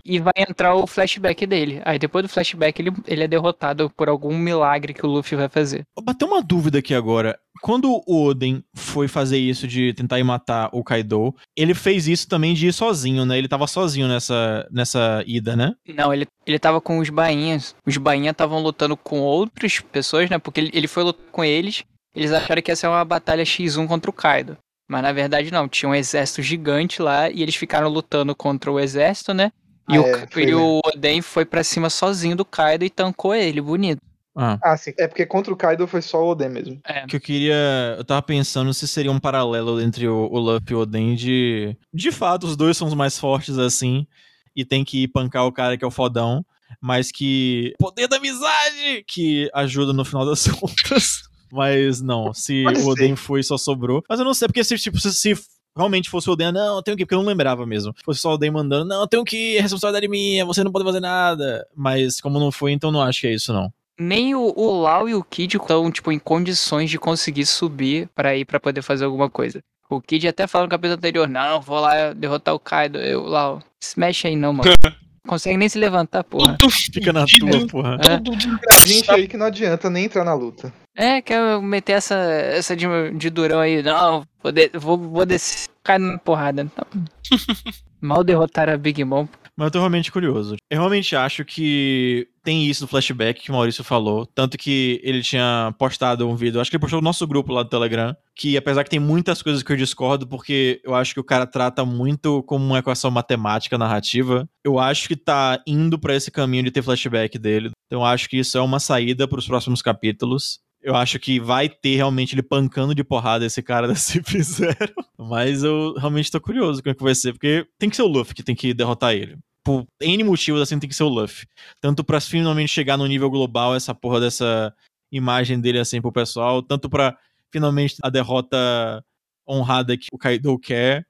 [0.04, 1.80] E vai entrar o flashback dele.
[1.84, 5.48] Aí depois do flashback ele, ele é derrotado por algum milagre que o Luffy vai
[5.48, 5.82] fazer.
[6.02, 7.38] Bateu uma dúvida aqui agora.
[7.62, 12.28] Quando o Oden foi fazer isso de tentar ir matar o Kaido, ele fez isso
[12.28, 13.38] também de ir sozinho, né?
[13.38, 15.72] Ele tava sozinho nessa, nessa ida, né?
[15.88, 17.74] Não, ele, ele tava com os bainhas.
[17.86, 20.38] Os bainhas estavam lutando com outras pessoas, né?
[20.38, 21.84] Porque ele, ele foi lutar com eles.
[22.14, 24.56] Eles acharam que ia ser uma batalha X1 contra o Kaido.
[24.88, 28.78] Mas na verdade não, tinha um exército gigante lá e eles ficaram lutando contra o
[28.80, 29.50] exército, né?
[29.88, 30.60] E, Ah, o, é, foi e mesmo.
[30.60, 34.00] o Oden foi pra cima sozinho do Kaido e tancou ele, bonito.
[34.36, 34.58] Ah.
[34.62, 34.92] Ah, sim.
[34.98, 36.80] É porque contra o Kaido foi só o Oden mesmo.
[36.86, 37.06] É.
[37.06, 37.94] Que eu queria.
[37.98, 41.76] Eu tava pensando se seria um paralelo entre o, o Luffy e o Oden de.
[41.92, 44.06] De fato, os dois são os mais fortes assim.
[44.54, 46.44] E tem que ir pancar o cara que é o fodão.
[46.80, 47.74] Mas que.
[47.78, 49.04] Poder da amizade!
[49.06, 51.22] Que ajuda no final das contas.
[51.50, 53.22] Mas não, se Pode o Oden ser.
[53.22, 54.02] foi só sobrou.
[54.08, 55.34] Mas eu não sei, porque se, tipo, se, se
[55.76, 57.94] realmente fosse o Oden, não, eu tenho que ir, porque eu não lembrava mesmo.
[58.04, 60.72] Fosse só o Oden mandando, não, eu tenho que ir, é responsabilidade minha, você não
[60.72, 61.66] pode fazer nada.
[61.76, 63.70] Mas como não foi, então não acho que é isso, não.
[64.00, 68.34] Nem o, o Lau e o Kid estão, tipo, em condições de conseguir subir pra
[68.34, 69.62] ir pra poder fazer alguma coisa.
[69.90, 72.98] O Kid até falou no capítulo anterior, não, vou lá derrotar o Kaido.
[72.98, 74.70] Eu, Lau, se mexe aí não, mano.
[75.26, 76.56] Consegue nem se levantar, porra.
[76.58, 77.96] Tudo Fica na tua, porra.
[78.00, 78.16] É.
[78.18, 79.18] Tudo Gente desgraçado.
[79.18, 80.72] aí que não adianta nem entrar na luta.
[80.96, 83.82] É, quer meter essa, essa de, de durão aí.
[83.84, 86.66] Não, vou, de- vou, vou descer, cai na porrada.
[86.74, 86.84] Tá.
[88.00, 89.28] Mal derrotar a Big Mom.
[89.56, 90.56] Mas eu tô realmente curioso.
[90.70, 94.26] Eu realmente acho que tem isso no flashback que o Maurício falou.
[94.26, 97.62] Tanto que ele tinha postado um vídeo, acho que ele postou no nosso grupo lá
[97.62, 98.16] do Telegram.
[98.34, 101.46] Que apesar que tem muitas coisas que eu discordo, porque eu acho que o cara
[101.46, 104.48] trata muito como uma equação matemática narrativa.
[104.64, 107.70] Eu acho que tá indo pra esse caminho de ter flashback dele.
[107.86, 110.60] Então eu acho que isso é uma saída pros próximos capítulos.
[110.82, 114.92] Eu acho que vai ter realmente ele pancando de porrada esse cara da CP0.
[115.18, 118.08] Mas eu realmente tô curioso como é que vai ser, porque tem que ser o
[118.08, 119.38] Luffy que tem que derrotar ele.
[119.64, 121.46] Por N motivos, assim, tem que ser o Luffy.
[121.80, 124.74] Tanto pra finalmente chegar no nível global, essa porra dessa
[125.10, 126.62] imagem dele, assim, pro pessoal.
[126.62, 127.16] Tanto pra
[127.52, 129.04] finalmente a derrota
[129.48, 131.06] honrada que o Kaido quer.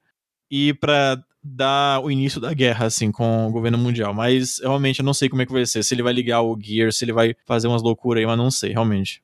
[0.51, 4.13] E pra dar o início da guerra, assim, com o governo mundial.
[4.13, 5.83] Mas, realmente, eu não sei como é que vai ser.
[5.83, 8.51] Se ele vai ligar o Gear, se ele vai fazer umas loucuras aí, mas não
[8.51, 9.21] sei, realmente.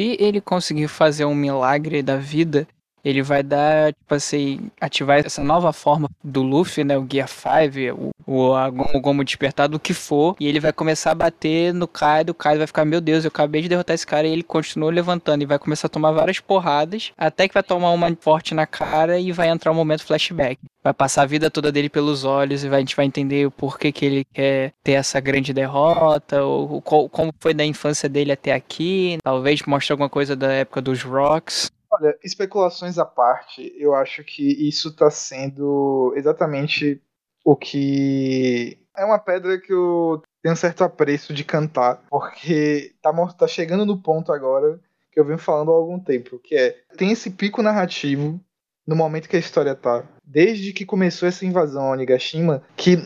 [0.00, 2.66] Se ele conseguir fazer um milagre da vida,
[3.04, 6.98] ele vai dar, tipo assim, ativar essa nova forma do Luffy, né?
[6.98, 10.72] O Gear 5, o, o, a Gomu Gomu despertar do que for, e ele vai
[10.72, 13.94] começar a bater no Kaido, o Kaido vai ficar, meu Deus, eu acabei de derrotar
[13.94, 17.54] esse cara, e ele continua levantando, e vai começar a tomar várias porradas, até que
[17.54, 20.58] vai tomar uma forte na cara e vai entrar um momento flashback.
[20.82, 23.50] Vai passar a vida toda dele pelos olhos e vai- a gente vai entender o
[23.50, 28.32] porquê que ele quer ter essa grande derrota, ou, ou como foi da infância dele
[28.32, 31.70] até aqui, talvez mostre alguma coisa da época dos Rocks.
[31.90, 37.02] Olha, especulações à parte, eu acho que isso tá sendo exatamente
[37.44, 43.12] o que é uma pedra que eu tenho um certo apreço de cantar, porque tá,
[43.32, 44.80] tá chegando no ponto agora
[45.10, 48.40] que eu venho falando há algum tempo, que é tem esse pico narrativo
[48.86, 50.04] no momento que a história tá.
[50.24, 52.96] Desde que começou essa invasão ao Onigashima, que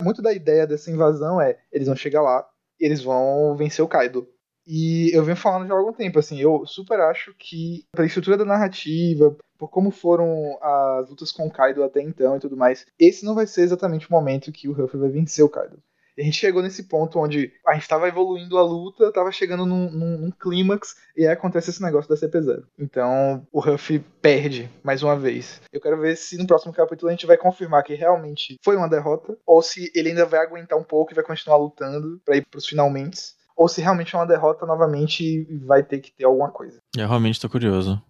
[0.00, 2.46] muito da ideia dessa invasão é eles vão chegar lá
[2.78, 4.28] e eles vão vencer o Kaido.
[4.72, 8.36] E eu venho falando já há algum tempo, assim, eu super acho que pela estrutura
[8.36, 12.86] da narrativa, por como foram as lutas com o Kaido até então e tudo mais,
[12.96, 15.82] esse não vai ser exatamente o momento que o Ruffy vai vencer o Kaido.
[16.16, 19.90] A gente chegou nesse ponto onde a gente estava evoluindo a luta, estava chegando num,
[19.90, 22.62] num, num, clímax, e aí acontece esse negócio da CP0.
[22.78, 25.60] Então o Ruff perde mais uma vez.
[25.72, 28.88] Eu quero ver se no próximo capítulo a gente vai confirmar que realmente foi uma
[28.88, 32.46] derrota, ou se ele ainda vai aguentar um pouco e vai continuar lutando para ir
[32.46, 33.39] pros finalmente.
[33.60, 36.80] Ou se realmente é uma derrota novamente e vai ter que ter alguma coisa.
[36.96, 38.02] Eu realmente tô curioso.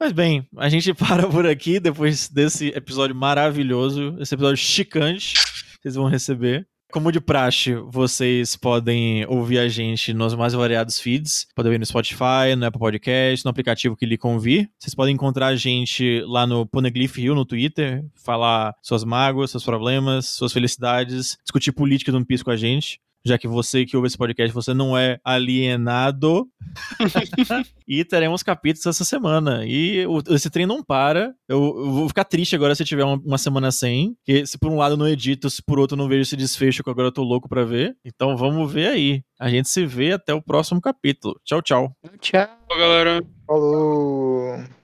[0.00, 5.82] Mas bem, a gente para por aqui depois desse episódio maravilhoso, esse episódio chicante que
[5.82, 6.64] vocês vão receber.
[6.92, 11.48] Como de praxe, vocês podem ouvir a gente nos mais variados feeds.
[11.56, 14.70] Podem ouvir no Spotify, no Apple Podcast, no aplicativo que lhe convir.
[14.78, 19.64] Vocês podem encontrar a gente lá no Poneglyph Rio no Twitter, falar suas mágoas, seus
[19.64, 23.96] problemas, suas felicidades, discutir política do One Piece com a gente já que você que
[23.96, 26.46] ouve esse podcast, você não é alienado.
[27.88, 29.64] e teremos capítulos essa semana.
[29.64, 31.34] E o, esse trem não para.
[31.48, 34.16] Eu, eu, vou ficar triste agora se tiver uma, uma, semana sem.
[34.24, 36.36] Que se por um lado eu não edito, se por outro eu não vejo esse
[36.36, 37.96] desfecho, que agora eu tô louco pra ver.
[38.04, 39.22] Então vamos ver aí.
[39.40, 41.40] A gente se vê até o próximo capítulo.
[41.44, 41.96] Tchau, tchau.
[42.20, 42.46] Tchau.
[42.46, 43.22] Tchau, galera.
[43.46, 44.64] Falou.